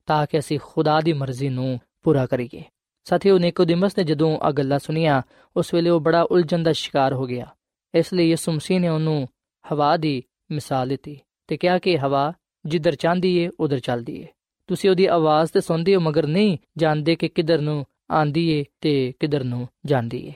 ਤਾਂ 0.06 0.28
ਕਿ 0.32 0.40
ਅਸੀਂ 0.40 0.60
ਖੁਦਾ 0.64 1.02
ਦੀ 1.02 1.14
ਮਰਜ਼ੀ 1.14 1.50
ਨੂੰ 1.50 1.80
ਪੂਰਾ 2.04 2.26
ਕਰੀਏ। 2.26 2.64
ਸਾਥੀਓ, 3.04 3.38
ਨਿਕੋਦੀਮਸ 3.38 3.98
ਨੇ 3.98 4.04
ਜਦੋਂ 4.04 4.38
ਆ 4.38 4.52
ਗੱਲਾਂ 4.52 4.80
ਸੁਨੀਆਂ 4.80 5.22
ਉਸ 5.58 5.74
ਵੇਲੇ 5.74 5.90
ਉਹ 5.90 6.00
ਬੜਾ 6.00 6.22
ਉਲਝਣ 6.22 6.64
ਦਾ 6.64 6.74
ਸ਼ਿਕਾਰ 6.74 7.14
ਹੋ 7.14 7.26
ਗਿਆ। 7.26 7.46
ਇਸ 7.96 8.14
ਲਈ 8.14 8.30
ਯਿਸੂ 8.30 8.52
ਮਸੀਹ 8.52 8.80
ਨੇ 8.80 8.90
ਉਹਨੂੰ 8.90 9.28
ਹਵਾ 9.72 9.98
ਦੀ 9.98 10.24
ਮਿਸਾਲ 10.52 10.88
ਦਿੱਤੀ 10.88 11.20
ਤੇ 11.48 11.58
ਕਿਹਾ 11.58 11.80
ਕਿ 11.80 12.00
ਹਵਾ 12.00 12.34
ਜਿੱਧਰ 12.66 12.96
ਚਾਹੁੰਦੀ 12.96 13.38
ਏ, 13.38 13.50
ਉਧਰ 13.60 13.80
ਚੱਲਦੀ 13.80 14.22
ਏ। 14.22 14.28
ਤੁਸੀਂ 14.68 14.90
ਉਹਦੀ 14.90 15.06
ਆਵਾਜ਼ 15.06 15.52
ਤੇ 15.52 15.62
ਸੁਣਦੇ 15.62 15.96
ਹੋ, 15.96 16.02
ਮਗਰ 16.02 16.28
ਨਹੀਂ 16.28 16.58
ਜਾਣਦੇ 16.78 17.16
ਕਿ 17.16 17.28
ਕਿੱਧਰ 17.28 17.62
ਨੂੰ 17.62 17.86
ਆਂਦੀ 18.12 18.50
ਏ 18.50 18.66
ਤੇ 18.82 19.14
ਕਿੱਧਰ 19.20 19.44
ਨੂੰ 19.44 19.68
ਜਾਂਦੀ 19.86 20.28
ਏ। 20.28 20.34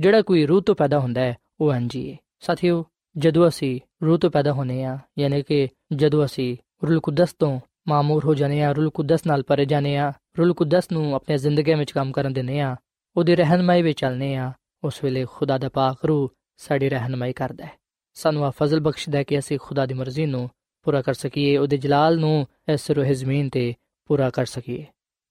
ਜਿਹੜਾ 0.00 0.22
ਕੋਈ 0.22 0.46
ਰੂਹ 0.46 0.62
ਤੋਂ 0.62 0.74
ਪੈਦਾ 0.74 0.98
ਹੁੰਦਾ 0.98 1.20
ਹੈ 1.20 1.36
ਉਹ 1.62 1.72
ਅੰਜੀ 1.72 2.08
ਏ 2.08 2.16
ਸਾਥੀਓ, 2.40 2.84
ਜਦੋਂ 3.16 3.48
ਅਸੀਂ 3.48 3.80
ਰੂਹ 4.04 4.18
ਤੋਂ 4.18 4.30
ਪੈਦਾ 4.30 4.52
ਹੋਨੇ 4.52 4.84
ਆ 4.84 4.98
ਯਾਨੀ 5.18 5.42
ਕਿ 5.42 5.68
ਜਦੋਂ 5.92 6.24
ਅਸੀਂ 6.24 6.56
ਰੂਲ 6.86 7.00
ਕੁਦਸ 7.00 7.32
ਤੋਂ 7.32 7.60
ਮਾਮੂਰ 7.88 8.24
ਹੋ 8.24 8.34
ਜਾਣੇ 8.34 8.62
ਆ 8.62 8.72
ਰੂਲ 8.72 8.90
ਕੁਦਸ 8.90 9.26
ਨਾਲ 9.26 9.42
ਪਰੇ 9.42 9.64
ਜਾਣੇ 9.64 9.96
ਆ 9.96 10.12
ਰੂਲ 10.38 10.54
ਕੁਦਸ 10.54 10.92
ਨੂੰ 10.92 11.14
ਆਪਣੇ 11.14 11.38
ਜ਼ਿੰਦਗੀ 11.38 11.74
ਵਿੱਚ 11.74 11.90
ਕੰਮ 11.90 12.12
ਕਰਨ 12.12 12.32
ਦਿੰਦੇ 12.32 12.60
ਆ 12.60 12.76
ਉਹਦੀ 13.16 13.36
ਰਹਿਨਮਾਈ 13.36 13.82
ਵਿੱਚ 13.82 14.00
ਚੱਲਨੇ 14.00 14.36
ਆ 14.36 14.52
ਉਸ 14.84 15.04
ਵੇਲੇ 15.04 15.26
ਖੁਦਾ 15.30 15.58
ਦਾ 15.58 15.68
ਪਾਕ 15.68 16.04
ਰੂਹ 16.04 16.28
ਸਾਡੀ 16.56 16.88
ਰਹਿਨਮਾਈ 16.88 17.32
ਕਰਦਾ 17.32 17.64
ਹੈ। 17.64 17.72
ਸਾਨੂੰ 18.14 18.44
ਆ 18.44 18.50
ਫਜ਼ਲ 18.50 18.80
ਬਖਸ਼ਦਾ 18.80 19.18
ਹੈ 19.18 19.22
ਕਿ 19.22 19.38
ਅਸੀਂ 19.38 19.58
ਖੁਦਾ 19.62 19.86
ਦੀ 19.86 19.94
ਮਰਜ਼ੀ 19.94 20.26
ਨੂੰ 20.26 20.50
ਪੂਰਾ 20.82 21.02
ਕਰ 21.02 21.14
ਸਕੀਏ, 21.14 21.56
ਉਹਦੇ 21.56 21.76
ਜਲਾਲ 21.76 22.18
ਨੂੰ 22.18 22.46
ਇਸ 22.72 22.90
ਰੋਹ 22.90 23.04
ਜ਼ਮੀਨ 23.04 23.48
ਤੇ 23.48 23.74
ਪੂਰਾ 24.06 24.30
ਕਰ 24.30 24.46
ਸਕੀਏ। 24.46 24.86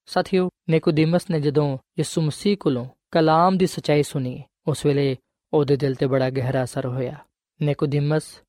ਸਾਥੀਓ, 0.06 0.48
ਨਿਕੋਦੀਮਸ 0.68 1.30
ਨੇ 1.30 1.40
ਜਦੋਂ 1.40 1.78
ਯਿਸੂ 1.98 2.20
ਮਸੀਹ 2.20 2.56
ਕੋਲੋਂ 2.56 2.86
ਕਲਾਮ 3.10 3.56
ਦੀ 3.56 3.66
ਸਚਾਈ 3.66 4.02
ਸੁਣੀ, 4.02 4.42
ਉਸ 4.68 4.86
ਵੇਲੇ 4.86 5.16
ਉਹਦੇ 5.54 5.76
ਦਿਲ 5.76 5.94
ਤੇ 5.94 6.06
ਬੜਾ 6.06 6.30
ਗਹਿਰਾ 6.30 6.64
ਅਸਰ 6.64 6.86
ਹੋਇਆ। 6.86 7.16
ਨਿਕੋਦੀਮਸ, 7.62 8.42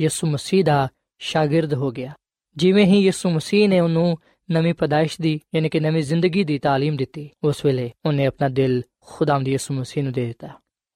ਯਿਸੂ 0.00 0.26
ਮਸੀਹ 0.26 0.64
ਦਾ 0.64 0.88
ਸ਼ਾਗਿਰਦ 1.18 1.74
ਹੋ 1.74 1.90
ਗਿਆ। 1.90 2.14
ਜਿਵੇਂ 2.56 2.84
ਹੀ 2.84 3.00
ਯਿਸੂ 3.00 3.30
ਮਸੀਹ 3.30 3.68
ਨੇ 3.68 3.80
ਉਹਨੂੰ 3.80 4.18
ਨਵੀਂ 4.50 4.74
ਪਦਾਇਸ਼ 4.74 5.20
ਦੀ, 5.20 5.40
ਯਾਨੀ 5.54 5.68
ਕਿ 5.68 5.80
ਨਵੀਂ 5.80 6.02
ਜ਼ਿੰਦਗੀ 6.02 6.44
ਦੀ 6.44 6.58
ਤਾਲੀਮ 6.58 6.96
ਦਿੱਤੀ, 6.96 7.30
ਉਸ 7.44 7.64
ਵੇਲੇ 7.64 7.92
ਉਹਨੇ 8.06 8.26
ਆਪਣਾ 8.26 8.48
ਦਿਲ 8.48 8.82
ਖੁਦਾਵੰਦ 9.00 9.48
ਯਿਸੂ 9.48 9.74
ਮਸੀਹ 9.74 10.04
ਨੂੰ 10.04 10.12
ਦੇ 10.12 10.26
ਦਿੱਤਾ। 10.26 10.48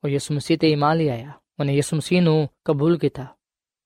ਉਹ 0.05 0.09
ਯਿਸੂ 0.09 0.35
ਮਸੀਹ 0.35 0.59
ਤੇ 0.59 0.71
ਈਮਾਨ 0.71 0.97
ਲਿਆਇਆ 0.97 1.33
ਉਹਨੇ 1.61 1.75
ਯਿਸੂ 1.75 1.97
ਮਸੀਹ 1.97 2.23
ਨੂੰ 2.23 2.49
ਕਬੂਲ 2.65 2.99
ਕੀਤਾ। 2.99 3.27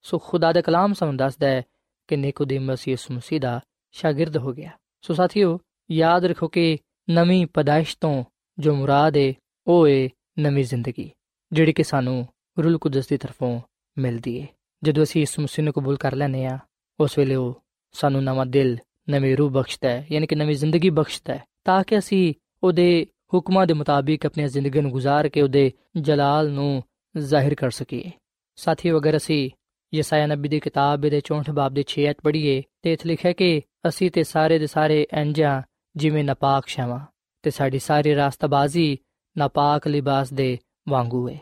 ਸੋ 0.02 0.18
ਖੁਦਾ 0.18 0.52
ਦਾ 0.52 0.60
ਕਲਾਮ 0.60 0.92
ਸਾਨੂੰ 0.92 1.16
ਦੱਸਦਾ 1.16 1.46
ਹੈ 1.46 1.62
ਕਿ 2.08 2.16
ਨਿਕੋਦੀਮਸ 2.16 2.88
ਯਿਸੂ 2.88 3.14
ਮਸੀਹ 3.14 3.40
ਦਾ 3.40 3.60
ਸ਼ਾਗਿਰਦ 3.92 4.36
ਹੋ 4.36 4.52
ਗਿਆ। 4.52 4.70
ਸੋ 5.00 5.14
ਸਾਥੀਓ, 5.14 5.60
ਯਾਦ 5.90 6.24
ਰੱਖੋ 6.24 6.48
ਕਿ 6.48 6.78
ਨਵੀਂ 7.10 7.46
ਪਦਾਇਸ਼ 7.46 7.96
ਤੋਂ 8.00 8.24
ਜੋ 8.58 8.74
ਮੁਰਾਦ 8.74 9.16
ਹੈ 9.16 9.34
ਉਹ 9.66 9.88
ਹੈ 9.88 10.08
ਨਵੀਂ 10.38 10.64
ਜ਼ਿੰਦਗੀ। 10.64 11.10
ਜਿਹੜੀ 11.51 11.73
ਕਿ 11.73 11.83
ਸਾਨੂੰ 11.83 12.27
ਰੂਲ 12.59 12.77
ਕੁਦਸ 12.77 13.07
ਦੀ 13.07 13.17
ਤਰਫੋਂ 13.17 13.59
ਮਿਲਦੀ 13.97 14.41
ਹੈ 14.41 14.47
ਜਦੋਂ 14.83 15.03
ਅਸੀਂ 15.03 15.21
ਯਿਸੂ 15.21 15.41
ਮਸੀਹ 15.41 15.63
ਨੂੰ 15.63 15.73
ਕਬੂਲ 15.73 15.97
ਕਰ 15.97 16.15
ਲੈਨੇ 16.15 16.45
ਆ 16.45 16.59
ਉਸ 16.99 17.17
ਵੇਲੇ 17.17 17.35
ਉਹ 17.35 17.61
ਸਾਨੂੰ 17.95 18.23
ਨਵਾਂ 18.23 18.45
ਦਿਲ 18.45 18.77
ਨਵੀਂ 19.09 19.37
ਰੂਹ 19.37 19.49
ਬਖਸ਼ਦਾ 19.49 19.89
ਹੈ 19.89 20.05
ਯਾਨੀ 20.11 20.27
ਕਿ 20.27 20.35
ਨਵੀਂ 20.35 20.55
ਜ਼ਿੰਦਗੀ 20.55 20.89
ਬਖਸ਼ਦਾ 20.89 21.33
ਹੈ 21.33 21.43
ਤਾਂ 21.65 21.83
ਕਿ 21.83 21.97
ਅਸੀਂ 21.97 22.33
ਉਹਦੇ 22.63 23.07
ਹੁਕਮਾਂ 23.33 23.67
ਦੇ 23.67 23.73
ਮੁਤਾਬਿਕ 23.73 24.25
ਆਪਣੀ 24.25 24.47
ਜ਼ਿੰਦਗੀ 24.47 24.81
ਨੂੰ 24.81 24.91
گزار 24.91 25.29
ਕੇ 25.29 25.41
ਉਹਦੇ 25.41 25.71
ਜਲਾਲ 25.97 26.49
ਨੂੰ 26.49 26.83
ਜ਼ਾਹਿਰ 27.17 27.55
ਕਰ 27.55 27.69
ਸਕੀਏ 27.69 28.11
ਸਾਥੀਓ 28.57 28.97
ਅਗਰ 28.97 29.17
ਅਸੀਂ 29.17 29.49
ਯਸਾਇਆ 29.93 30.27
ਨਬੀ 30.27 30.49
ਦੀ 30.49 30.59
ਕਿਤਾਬ 30.59 31.01
ਦੇ 31.01 31.21
64 31.27 31.53
ਬਾਬ 31.53 31.73
ਦੇ 31.73 31.83
6 31.95 32.09
ਅਧ 32.09 32.15
ਪੜ੍ਹੀਏ 32.23 32.61
ਤੇ 32.81 32.93
ਇੱਥੇ 32.93 33.09
ਲਿਖਿਆ 33.09 33.31
ਕਿ 33.31 33.61
ਅਸੀਂ 33.87 34.11
ਤੇ 34.11 34.23
ਸਾਰੇ 34.23 34.59
ਦੇ 34.59 34.67
ਸਾਰੇ 34.67 35.07
ਇੰਜਾਂ 35.13 35.61
ਜਿਵੇਂ 35.95 36.23
ਨਾਪਾਕ 36.23 36.67
ਸ਼ਾਵਾਂ 36.67 36.99
ਤੇ 37.43 37.49
ਸਾਡੀ 37.49 37.79
ਸਾਰੀ 37.79 38.15
ਰਾਸਤਾਬਾਜ਼ੀ 38.15 38.97
ਨਾਪਾਕ 39.37 39.87
ਲਿਬਾਸ 39.87 40.33
ਦੇ 40.33 40.57
ਵਾਂਗੂ 40.88 41.28
ਹੈ 41.28 41.38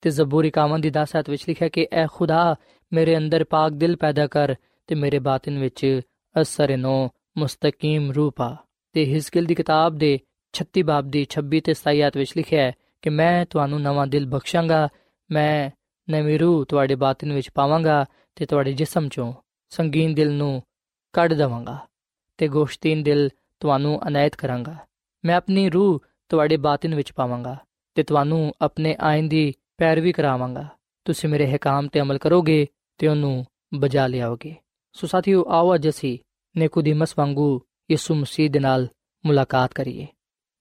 ਤੇ 0.00 0.10
ਜ਼ਬੂਰੀ 0.10 0.50
ਕਾਮਨ 0.50 0.80
ਦੀ 0.80 0.88
10 0.88 1.18
ਅਧ 1.20 1.30
ਵਿੱਚ 1.30 1.44
ਲਿਖਿਆ 1.48 1.68
ਕਿ, 1.68 1.88
ਐ 1.92 2.06
ਖੁਦਾ, 2.06 2.56
ਮੇਰੇ 2.92 3.16
ਅੰਦਰ 3.16 3.44
ਪਾਕ 3.44 3.72
ਦਿਲ 3.72 3.96
ਪੈਦਾ 3.96 4.26
ਕਰ 4.26 4.54
ਤੇ 4.86 4.94
ਮੇਰੇ 4.94 5.18
ਬਾਤਨ 5.18 5.58
ਵਿੱਚ 5.58 6.00
ਅਸਰ 6.40 6.76
ਨੋ 6.76 7.10
ਮੁਸਤਕੀਮ 7.38 8.12
ਰੂਪਾ 8.12 8.56
ਤੇ 8.92 9.14
ਹਿਸਕਿਲ 9.14 9.44
ਦੀ 9.44 9.54
ਕਿਤਾਬ 9.54 9.94
ਦੇ 9.94 10.18
36 10.54 10.82
ਬਾਬ 10.82 11.08
ਦੀ 11.08 11.26
26 11.26 11.60
ਤੇ 11.60 11.74
27 11.74 12.00
ਆਇਤ 12.00 12.16
ਵਿੱਚ 12.16 12.32
ਲਿਖਿਆ 12.36 12.62
ਹੈ 12.62 12.72
ਕਿ, 13.02 13.10
ਮੈਂ 13.10 13.46
ਤੁਹਾਨੂੰ 13.46 13.80
ਨਵਾਂ 13.80 14.06
ਦਿਲ 14.06 14.26
ਬਖਸ਼ਾਂਗਾ, 14.26 14.88
ਮੈਂ 15.30 15.70
ਨਵੀਂ 16.10 16.38
ਰੂਹ 16.38 16.64
ਤੁਹਾਡੇ 16.64 16.94
ਬਾਤਨ 16.94 17.32
ਵਿੱਚ 17.32 17.50
ਪਾਵਾਂਗਾ 17.50 18.04
ਤੇ 18.36 18.46
ਤੁਹਾਡੇ 18.46 18.72
ਜਿਸਮ 18.72 19.08
ਚੋਂ 19.08 19.32
ਸੰਗੀਨ 19.68 20.14
ਦਿਲ 20.14 20.32
ਨੂੰ 20.32 20.62
ਕੱਢ 21.12 21.34
ਦਵਾਂਗਾ 21.34 21.78
ਤੇ 22.38 22.48
ਗੋਸ਼ਤੀਨ 22.48 23.02
ਦਿਲ 23.02 23.30
ਤੁਹਾਨੂੰ 23.60 24.08
ਅਨਾਇਤ 24.08 24.36
ਕਰਾਂਗਾ। 24.36 24.76
ਮੈਂ 25.24 25.36
ਆਪਣੀ 25.36 25.70
ਰੂਹ 25.70 26.00
ਤੁਹਾਡੇ 26.28 26.56
ਬਾਤਨ 26.56 26.94
ਵਿੱਚ 26.94 27.12
ਪਾਵਾਂਗਾ। 27.12 27.56
ਤੇ 27.95 28.03
ਤੁਹਾਨੂੰ 28.03 28.53
ਆਪਣੇ 28.61 28.95
ਆਇਨ 28.99 29.27
ਦੀ 29.27 29.53
ਪੈਰਵੀ 29.77 30.11
ਕਰਾਵਾਂਗਾ 30.11 30.67
ਤੁਸੀਂ 31.05 31.29
ਮੇਰੇ 31.29 31.55
ਹਕਾਮ 31.55 31.87
ਤੇ 31.87 32.01
ਅਮਲ 32.01 32.17
ਕਰੋਗੇ 32.17 32.65
ਤੇ 32.97 33.07
ਉਹਨੂੰ 33.07 33.45
ਬਜਾ 33.73 34.07
ਲਿਆਓਗੇ 34.07 34.55
ਸੋ 34.95 35.07
ਸਾਥੀਓ 35.07 35.45
ਆਓ 35.49 35.75
ਅੱਜ 35.75 35.89
ਅਸੀਂ 35.89 36.17
ਨਿਕੋਦੀਮਸ 36.55 37.13
ਵਾਂਗੂ 37.17 37.61
ਯਿਸੂ 37.91 38.15
ਮਸੀਹ 38.15 38.49
ਦੇ 38.49 38.59
ਨਾਲ 38.59 38.87
ਮੁਲਾਕਾਤ 39.25 39.73
ਕਰੀਏ 39.73 40.07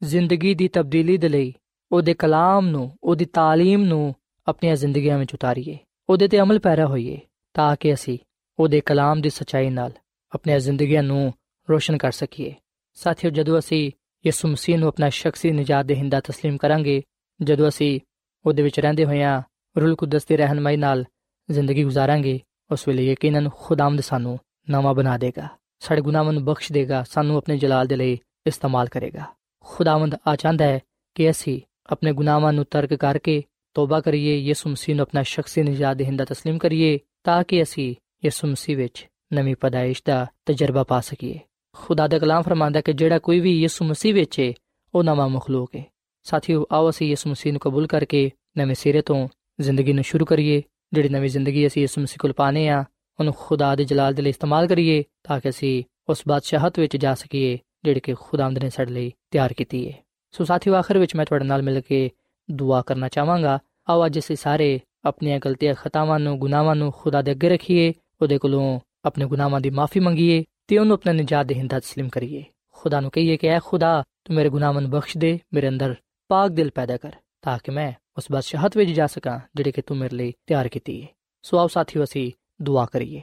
ਜ਼ਿੰਦਗੀ 0.03 0.55
ਦੀ 0.55 0.69
ਤਬਦੀਲੀ 0.69 1.17
ਦੇ 1.17 1.29
ਲਈ 1.29 1.53
ਉਹਦੇ 1.93 2.14
ਕਲਾਮ 2.14 2.67
ਨੂੰ 2.67 2.91
ਉਹਦੀ 3.03 3.25
تعلیم 3.38 3.85
ਨੂੰ 3.85 4.14
ਆਪਣੀਆਂ 4.47 4.77
ਜ਼ਿੰਦਗੀਆਂ 4.77 5.19
ਵਿੱਚ 5.19 5.35
ਉਤਾਰੀਏ 5.35 5.79
ਉਹਦੇ 6.09 6.29
ਤੇ 6.29 6.41
ਅਮਲ 6.41 6.59
ਪੈਰਾ 6.59 6.87
ਹੋਈਏ 6.87 7.19
ਤਾਂ 7.55 7.77
ਕਿ 7.77 7.95
ਅਸੀਂ 7.95 8.19
ਉਹਦੇ 8.59 8.81
ਕਲਾਮ 8.81 9.21
ਦੀ 9.21 9.31
ਸਚਾਈ 9.31 9.71
ਨਾਲ 9.71 9.93
ਆਪਣੀਆਂ 10.33 10.59
ਜ਼ਿੰਦਗੀਆਂ 10.59 11.03
ਨੂੰ 11.03 11.33
ਰੋਸ਼ਨ 11.69 11.97
ਕਰ 11.97 12.12
ਸਕੀਏ 12.12 12.55
ਸਾਥੀਓ 12.95 13.31
ਜਦੋਂ 13.31 13.59
ਅਸੀਂ 13.59 13.91
ਯਿਸੂ 14.27 14.49
ਮਸੀਹ 14.49 14.79
ਨੂੰ 14.79 14.88
ਆਪਣਾ 14.88 15.09
ਸ਼ਖਸੀ 15.09 15.51
ਨਜਾਤ 15.51 15.87
ਦੇਹਿੰਦਾ 15.87 16.19
تسلیم 16.19 16.57
ਕਰਾਂਗੇ 16.57 17.03
ਜਦੋਂ 17.44 17.70
ਅਸੀਂ 17.70 18.00
ਉਹਦੇ 18.46 18.64
ਵਿੱਚ 18.64 18.80
ਰਹਿੰਦੇ 18.80 19.06
ਹੋਇਆਂ 19.06 19.42
ਰੂਲ 19.82 19.96
ਕੁਦਸ 19.96 20.26
ਦੀ 20.26 20.38
ਰਹਿਨਮਾਈ 20.38 20.78
ਨਾਲ 20.78 21.06
ਜ਼ਿੰਦਗੀ 21.52 21.86
گزارਾਂਗੇ 21.86 22.40
ਉਸ 22.72 22.88
ਵੇਲੇ 22.88 23.06
ਯਕੀਨਨ 23.06 23.50
ਖੁਦਾਵੰਦ 23.56 24.02
ਸਾਨੂੰ 24.02 24.40
ਨਵਾਂ 24.70 24.94
ਬਣਾ 24.94 25.18
ਦੇਗਾ। 25.18 25.48
ਸਾਡੇ 25.80 26.02
ਗੁਨਾਹਾਂ 26.02 26.34
ਨੂੰ 26.34 26.46
ਬਖਸ਼ 26.46 26.72
ਦੇਗਾ, 26.72 27.04
ਸਾਨੂੰ 27.04 27.38
ਆਪਣੇ 27.38 27.58
ਜਲਾਲ 27.58 27.88
ਦੇ 27.88 27.96
ਲਈ 27.96 28.20
ਇਸਤੇਮਾਲ 28.48 28.88
ਕਰੇਗਾ। 28.88 29.24
ਖੁਦਾਵੰਦ 29.60 30.16
ਆ 30.28 30.36
ਚਾਹੁੰਦਾ 30.36 30.66
ਹੈ 30.66 30.80
ਕਿ 31.16 31.30
ਅਸੀਂ 31.30 31.62
ਆਪਣੇ 31.92 32.14
ਗੁਨਾਹਾਂ 32.14 32.54
ਨੂੰ 32.54 32.66
ਤਰਕ 32.72 32.94
ਕਰਕੇ 32.94 33.44
ਤੋਬਾ 33.74 34.02
ਕਰੀਏ, 34.02 34.38
ਯਿਸੂ 34.38 34.70
ਮਸੀਹ 34.70 34.96
ਨੂੰ 34.96 35.04
ਆਪਣਾ 35.04 35.24
ਸ਼ਖਸੀ 35.24 35.64
ਨਜਾਤ 35.64 35.98
ਦਹਿੰਦਾ 35.98 36.24
تسلیم 36.24 36.58
ਕਰੀਏ, 36.58 37.00
ਤਾਂ 37.24 37.44
ਕਿ 37.44 37.64
ਅਸੀਂ 37.64 37.96
ਯਿਸੂ 38.26 38.48
ਮਸੀਹ 38.48 38.78
ਵਿੱਚ 38.78 39.08
ਨਵੀਂ 39.34 39.56
ਪਦਾਇਸ਼ 39.56 40.04
ਦਾ 40.06 40.28
ਤਜਰਬਾ 40.46 40.84
ਪਾ 40.84 41.02
ਸਕੀਏ। 41.02 41.40
ਖੁਦਾ 41.76 42.08
ਦਾ 42.08 42.20
ਕਲਾਮ 42.20 42.42
ਫਰਮਾਂਦਾ 42.42 42.82
ਕਿ 42.82 42.94
ਜਿਹੜਾ 42.94 43.20
ਕੋਈ 43.20 43.40
ਵੀ 43.40 43.62
ਯਿਸੂ 43.62 43.86
ਮਸੀਹ 43.86 44.14
ਵਿੱਚ 44.14 44.40
ਹੈ, 44.40 44.54
ਉਹ 44.96 45.04
ਨਵਾਂ 45.04 45.30
ਮਖਲੂਕ 45.30 45.76
ਹੈ। 45.76 45.93
ਸਾਥੀਓ 46.27 46.67
ਆਓ 46.73 46.91
ਅਸੀਂ 46.91 47.09
ਯਿਸੂ 47.09 47.31
ਮਸੀਹ 47.31 47.53
ਨੂੰ 47.53 47.61
ਕਬੂਲ 47.61 47.87
ਕਰਕੇ 47.87 48.31
ਨਵੇਂ 48.59 48.75
ਸਿਰੇ 48.75 49.03
ਤੋਂ 49.03 49.29
ਜ਼ਿੰਦਗੀ 49.61 49.93
ਨੂੰ 49.93 50.05
ਸ਼ੁਰੂ 50.05 50.25
ਕਰੀਏ 50.25 50.62
ਜਿਹੜੀ 50.93 51.09
ਨਵੀਂ 51.09 51.31
ਜ਼ਿੰਦਗੀ 51.31 51.67
ਅਸੀਂ 51.67 51.83
ਯਿਸੂ 51.83 52.01
ਮਸੀਹ 52.01 52.19
ਕੋਲ 52.21 52.33
ਪਾਣੇ 52.33 52.69
ਆ 52.69 52.85
ਉਹਨੂੰ 53.19 53.35
ਖੁਦਾ 53.38 53.75
ਦੇ 53.77 53.85
ਜਲਾਲ 53.85 54.14
ਦੇ 54.14 54.23
ਲਈ 54.23 54.31
ਇਸਤੇਮਾਲ 54.31 54.67
ਕਰੀਏ 54.67 55.03
ਤਾਂ 55.23 55.41
ਕਿ 55.41 55.49
ਅਸੀਂ 55.49 55.83
ਉਸ 56.09 56.23
ਬਾਦਸ਼ਾਹਤ 56.29 56.79
ਵਿੱਚ 56.79 56.97
ਜਾ 56.97 57.14
ਸਕੀਏ 57.14 57.59
ਜਿਹੜੀ 57.85 58.01
ਕਿ 58.01 58.14
ਖੁਦਾਵੰਦ 58.14 58.59
ਨੇ 58.59 58.71
ਸਾਡੇ 58.71 58.93
ਲਈ 58.93 59.12
ਤਿਆਰ 59.31 59.53
ਕੀਤੀ 59.53 59.87
ਹੈ 59.88 59.97
ਸੋ 60.35 60.45
ਸਾਥੀਓ 60.45 60.75
ਆਖਰ 60.75 60.99
ਵਿੱਚ 60.99 61.14
ਮੈਂ 61.17 61.25
ਤੁਹਾਡੇ 61.25 61.45
ਨਾਲ 61.45 61.62
ਮਿਲ 61.62 61.81
ਕੇ 61.81 62.11
ਦੁਆ 62.51 62.83
ਕਰਨਾ 62.83 63.09
ਚਾਹਾਂਗਾ 63.09 63.59
ਆਓ 63.88 64.07
ਅੱਜ 64.07 64.19
ਅਸੀਂ 64.19 64.37
ਸਾਰੇ 64.37 64.81
ਆਪਣੀਆਂ 65.05 65.38
ਗਲਤੀਆਂ 65.38 65.75
ਖਤਾਵਾਂ 65.75 66.19
ਨੂੰ 66.21 66.38
ਗੁਨਾਹਾਂ 66.38 66.75
ਨੂੰ 66.77 66.93
ਖੁਦਾ 66.93 67.23
ਦੇ 67.23 67.33
ਅੱਗੇ 67.33 67.49
ਰੱਖੀਏ 67.49 67.93
ਉਹਦੇ 68.23 68.38
ਕੋਲੋਂ 68.38 68.81
ਆਪਣੇ 69.05 69.25
ਗੁਨਾਹਾਂ 69.25 69.61
ਦੀ 69.61 69.71
ਮਾਫੀ 69.71 70.01
ਮੰਗੀਏ 70.01 70.45
ਤੇ 70.67 70.79
ਉਹਨੂੰ 70.79 70.95
ਆਪਣਾ 70.95 71.12
ਨਜਾਤ 71.12 71.47
ਦੇ 71.47 71.55
ਹਿੰਦਾ 71.55 71.77
تسلیم 71.77 72.09
ਕਰੀਏ 72.09 72.45
ਖੁਦਾ 72.73 73.01
ਨੂੰ 73.01 73.11
ਕਹੀਏ 73.11 73.37
ਕਿ 73.37 73.49
ਐ 73.49 73.59
ਖੁਦਾ 73.64 74.05
ਤੂੰ 74.25 74.37
ਮੇਰੇ 74.37 74.49
ਗੁਨਾਹਾਂ 74.49 74.81
ਨੂੰ 74.81 74.91
ਬਖਸ਼ 74.91 75.17
ਦੇ 75.19 75.38
ਮੇਰੇ 75.55 75.69
ਅੰਦਰ 75.69 75.95
ਪਾਕ 76.31 76.51
ਦਿਲ 76.51 76.71
ਪੈਦਾ 76.71 76.97
ਕਰ 76.97 77.12
ਤਾਂ 77.43 77.59
ਕਿ 77.64 77.73
ਮੈਂ 77.73 77.93
ਉਸ 78.19 78.25
ਬਾਦਸ਼ਾਹਤ 78.33 78.77
ਵਿੱਚ 78.77 78.91
ਜਾ 78.91 79.07
ਸਕਾਂ 79.07 79.41
ਜਿਹੜੇ 79.57 79.73
ਕਿ 79.73 79.83
ਤੂੰ 79.83 79.97
ਮੇਰੇ 79.97 80.17
ਲਈ 80.17 80.33
ਤਿਆਰ 80.47 80.69
ਕੀਤੀ 80.69 81.03
ਹੈ 81.03 81.09
ਸੋ 81.43 81.59
ਆਓ 81.59 81.67
ਸਾਥੀਓ 81.67 82.05
ਅਸੀਂ 82.05 82.33
ਦੁਆ 82.62 82.87
ਕਰੀਏ 82.87 83.23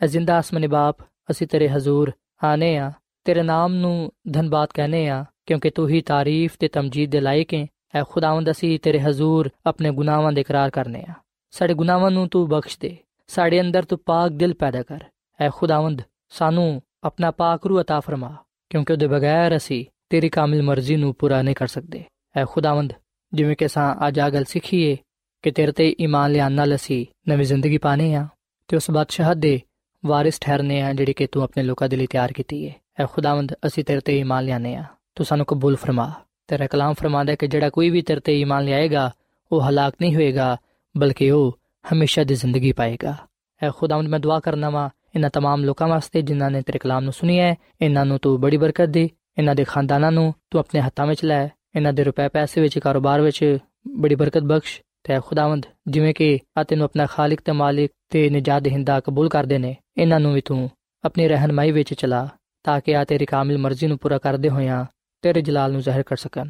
ਐ 0.00 0.06
ਜ਼ਿੰਦਾ 0.06 0.38
ਅਸਮਾਨੀ 0.40 0.66
ਬਾਪ 0.66 1.02
ਅਸੀਂ 1.30 1.46
ਤੇਰੇ 1.46 1.68
ਹਜ਼ੂਰ 1.68 2.12
ਆਨੇ 2.44 2.76
ਆ 2.78 2.92
ਤੇਰੇ 3.24 3.42
ਨਾਮ 3.42 3.74
ਨੂੰ 3.74 4.12
ਧੰਨਵਾਦ 4.32 4.68
ਕਹਨੇ 4.74 5.08
ਆ 5.08 5.24
ਕਿਉਂਕਿ 5.46 5.70
ਤੂੰ 5.70 5.88
ਹੀ 5.88 6.00
ਤਾਰੀਫ 6.00 6.56
ਤੇ 6.58 6.68
ਤਮਜੀਦ 6.68 7.10
ਦੇ 7.10 7.20
ਲਾਇਕ 7.20 7.54
ਹੈ 7.54 7.66
ਐ 7.94 8.02
ਖੁਦਾਵੰਦ 8.10 8.50
ਅਸੀਂ 8.50 8.78
ਤੇਰੇ 8.78 9.00
ਹਜ਼ੂਰ 9.00 9.50
ਆਪਣੇ 9.66 9.90
ਗੁਨਾਹਾਂ 9.90 10.32
ਦੇ 10.32 10.40
ਇਕਰਾਰ 10.40 10.70
ਕਰਨੇ 10.70 11.04
ਆ 11.08 11.14
ਸਾਡੇ 11.50 11.74
ਗੁਨਾਹਾਂ 11.74 12.10
ਨੂੰ 12.10 12.28
ਤੂੰ 12.28 12.48
ਬਖਸ਼ 12.48 12.78
ਦੇ 12.78 12.96
ਸਾਡੇ 13.28 13.60
ਅੰਦਰ 13.60 13.84
ਤੂੰ 13.84 13.98
ਪਾਕ 13.98 14.32
ਦਿਲ 14.32 14.54
ਪੈਦਾ 14.54 14.82
ਕਰ 14.82 15.04
ਐ 15.40 15.50
ਖੁਦਾਵੰਦ 15.50 16.02
ਸਾਨੂੰ 16.28 16.82
ਆਪਣਾ 17.04 17.30
ਪਾਕ 17.30 17.66
ਰੂ 17.66 17.80
عطا 17.80 18.00
ਫਰਮਾ 18.00 18.36
ਕਿਉਂਕਿ 18.70 18.92
ਉਹਦੇ 18.92 19.06
ਬਗੈਰ 19.06 19.56
ਅਸੀਂ 19.56 19.84
ਤੇਰੀ 20.10 20.28
ਕਾਮਿਲ 20.28 20.62
ਮਰਜ਼ੀ 20.62 20.96
ਨੂੰ 20.96 21.14
ਪੂਰਾ 21.14 21.42
ਨਹੀਂ 21.42 21.54
ਕਰ 21.54 21.66
ਸਕਦੇ 21.66 22.04
ਐ 22.36 22.44
ਖੁਦਾਵੰਦ 22.44 22.92
ਜਿਵੇਂ 23.34 23.56
ਕਿ 23.56 23.68
ਸਾਂ 23.68 23.94
ਅੱਜ 24.08 24.20
ਆ 24.20 24.28
ਗੱਲ 24.30 24.44
ਸਿੱਖੀਏ 24.44 24.96
ਕਿ 25.42 25.50
ਤੇਰੇ 25.50 25.72
ਤੇ 25.72 25.88
ਈਮਾਨ 26.00 26.32
ਲਿਆਉਣ 26.32 26.52
ਨਾਲ 26.52 26.74
ਅਸੀਂ 26.74 27.04
ਨਵੀਂ 27.28 27.46
ਜ਼ਿੰਦਗੀ 27.46 27.78
ਪਾਣੇ 27.78 28.14
ਆ 28.14 28.26
ਤੇ 28.68 28.76
ਉਸ 28.76 28.90
ਬਾਦਸ਼ਾਹ 28.90 29.34
ਦੇ 29.34 29.60
ਵਾਰਿਸ 30.04 30.38
ਠਹਿਰਨੇ 30.40 30.80
ਆ 30.82 30.92
ਜਿਹੜੇ 30.92 31.12
ਕਿ 31.12 31.26
ਤੂੰ 31.26 31.42
ਆਪਣੇ 31.42 31.62
ਲੋਕਾਂ 31.62 31.88
ਦੇ 31.88 31.96
ਲਈ 31.96 32.06
ਤਿਆਰ 32.06 32.32
ਕੀਤੀ 32.32 32.68
ਹੈ 32.68 32.74
ਐ 33.00 33.06
ਖੁਦਾਵੰਦ 33.06 33.52
ਅਸੀਂ 33.66 33.84
ਤੇਰੇ 33.84 34.00
ਤੇ 34.00 34.18
ਈਮਾਨ 34.18 34.44
ਲਿਆਨੇ 34.44 34.74
ਆ 34.76 34.84
ਤੂੰ 35.14 35.26
ਸਾਨੂੰ 35.26 35.46
ਕਬੂਲ 35.46 35.76
ਫਰਮਾ 35.76 36.12
ਤੇਰਾ 36.48 36.66
ਕਲਾਮ 36.66 36.94
ਫਰਮਾਦਾ 36.94 37.34
ਕਿ 37.34 37.46
ਜਿਹੜਾ 37.46 37.70
ਕੋਈ 37.70 37.90
ਵੀ 37.90 38.02
ਤੇਰੇ 38.02 38.20
ਤੇ 38.20 38.40
ਈਮਾਨ 38.40 38.64
ਲਿਆਏਗਾ 38.64 39.10
ਉਹ 39.50 39.62
ਹਲਾਕ 39.68 39.94
ਨਹੀਂ 40.00 40.14
ਹੋਏਗਾ 40.14 40.56
ਬਲਕਿ 40.94 41.30
ਉਹ 41.30 41.58
ਹਮੇਸ਼ਾ 41.92 42.24
ਦੀ 42.24 42.34
ਜ਼ਿੰਦਗੀ 42.34 42.72
ਪਾਏਗਾ 42.72 43.16
ਐ 43.62 43.70
ਖੁਦਾਵੰਦ 43.70 44.08
ਮੈਂ 44.08 44.20
ਦੁਆ 44.20 44.40
ਕਰਨਾ 44.40 44.70
ਵਾ 44.70 44.90
ਇਹਨਾਂ 45.14 45.30
तमाम 45.38 45.64
ਲੋਕਾਂ 45.64 45.88
ਵਾਸਤੇ 45.88 46.22
ਜਿਨ੍ਹਾਂ 46.22 46.50
ਨੇ 46.50 46.62
ਤੇਰੇ 46.62 46.78
ਕਲਾਮ 46.78 47.04
ਨੂੰ 47.04 47.12
ਸੁਣੀ 47.12 47.38
ਹੈ 47.38 47.54
ਇਹਨਾਂ 47.80 48.04
ਨੂੰ 48.06 48.18
ਤੂੰ 48.18 48.40
ਬੜੀ 48.40 48.56
ਬਰਕਤ 48.56 48.88
ਦੇ 48.88 49.08
ਇਹਨਾਂ 49.38 49.54
ਦੇ 49.54 49.64
ਖਾਨਦਾਨਾਂ 49.64 50.12
ਨੂੰ 50.12 50.34
ਤੂੰ 50.50 50.60
ਆਪਣੇ 50.60 50.80
ਹੱਥਾਂ 50.80 51.06
ਵਿੱਚ 51.06 51.24
ਲੈ 51.24 51.48
ਇਹਨਾਂ 51.77 51.93
ਦੇ 51.93 52.03
ਰੁਪਏ 52.03 52.27
ਪੈਸੇ 52.27 52.61
ਵਿੱਚ 52.61 52.79
ਕਾਰੋਬਾਰ 52.79 53.21
ਵਿੱਚ 53.21 53.57
ਬੜੀ 53.87 54.15
ਬਰਕਤ 54.15 54.43
ਬਖਸ਼। 54.43 54.81
ਤੇ 55.03 55.19
ਖੁਦਾਵੰਦ, 55.25 55.65
ਜਿਵੇਂ 55.87 56.13
ਕਿ 56.13 56.39
ਆ 56.57 56.63
ਤੈਨੂੰ 56.63 56.85
ਆਪਣਾ 56.85 57.05
ਖਾਲਕ 57.05 57.41
ਤੇ 57.45 57.51
ਮਾਲਿਕ 57.51 57.91
ਤੇ 58.09 58.29
ਨਜਾਤ 58.29 58.61
ਦੇਹਿੰਦਾ 58.61 58.99
ਕਬੂਲ 58.99 59.29
ਕਰਦੇ 59.29 59.57
ਨੇ, 59.57 59.75
ਇਹਨਾਂ 59.97 60.19
ਨੂੰ 60.19 60.33
ਵੀ 60.33 60.41
ਤੂੰ 60.41 60.69
ਆਪਣੀ 61.05 61.27
ਰਹਿਨਮਾਈ 61.27 61.71
ਵਿੱਚ 61.71 61.93
ਚਲਾ, 61.93 62.27
ਤਾਂ 62.63 62.81
ਕਿ 62.81 62.95
ਆ 62.95 63.03
ਤੇਰੀ 63.03 63.25
ਕਾਮਿਲ 63.25 63.57
ਮਰਜ਼ੀ 63.57 63.87
ਨੂੰ 63.87 63.97
ਪੂਰਾ 63.97 64.17
ਕਰਦੇ 64.17 64.49
ਹੋਇਆਂ 64.49 64.85
ਤੇਰੇ 65.21 65.41
ਜਲਾਲ 65.41 65.71
ਨੂੰ 65.71 65.81
ਜ਼ਾਹਿਰ 65.81 66.03
ਕਰ 66.03 66.15
ਸਕਣ 66.15 66.49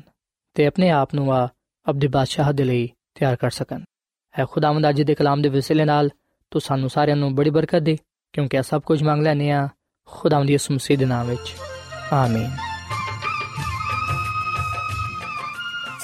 ਤੇ 0.54 0.66
ਆਪਣੇ 0.66 0.90
ਆਪ 0.90 1.16
ਨੂੰ 1.16 1.34
ਆ 1.34 1.50
ਅਬਦੀ 1.90 2.08
ਬਾਦਸ਼ਾਹ 2.08 2.54
ਦੇ 2.54 2.64
ਲਈ 2.64 2.90
ਤਿਆਰ 3.16 3.36
ਕਰ 3.36 3.50
ਸਕਣ। 3.50 3.82
ਹੈ 4.40 4.46
ਖੁਦਾਵੰਦ, 4.46 4.90
ਅੱਜ 4.90 5.02
ਦੇ 5.02 5.16
ਕਲਾਮ 5.16 5.42
ਦੇ 5.42 5.50
ਵਸਿਲੇ 5.50 5.86
ਨਾਲ 5.86 6.10
ਤੂੰ 6.52 6.62
ਸਾਨੂੰ 6.62 6.90
ਸਾਰਿਆਂ 6.90 7.18
ਨੂੰ 7.18 7.36
ਬੜੀ 7.36 7.50
ਬਰਕਤ 7.50 7.80
ਦੇ, 7.80 7.98
ਕਿਉਂਕਿ 8.34 8.58
ਆ 8.58 8.62
ਸਭ 8.62 8.82
ਕੁਝ 8.82 9.04
ਮੰਗ 9.04 9.24
ਲੈਨੇ 9.24 9.52
ਆ 9.52 9.68
ਖੁਦਾਵੰਦ 10.06 10.50
ਯਿਸੂ 10.50 10.74
ਮਸੀਹ 10.74 10.98
ਦੇ 10.98 11.06
ਨਾਮ 11.06 11.28
ਵਿੱਚ। 11.28 11.56
ਆਮੀਨ। 12.14 12.77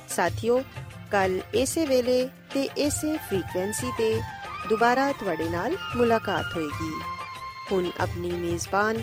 ਸਾਥਿਓ, 0.09 0.62
ਕੱਲ 1.11 1.40
ਇਸੇ 1.55 1.87
ਵੇਲੇ 1.87 2.29
ਤੇ 2.55 2.68
ਇਸੇ 2.77 3.16
ਫ੍ਰੀਕਵੈਂਸੀ 3.16 3.92
ਤੇ 3.99 4.22
ਦੁਬਾਰਾ 4.68 5.12
ਤੁਹਾਡੇ 5.12 5.49
ਨਾਲ 5.49 5.77
ਮੁਲਾਕਾਤ 5.96 6.57
ਹੋਏਗੀ। 6.57 7.01
ਹੁਣ 7.72 7.90
ਆਪਣੀ 8.01 8.31
ਮੇਜ਼ਬਾਨ 8.31 9.03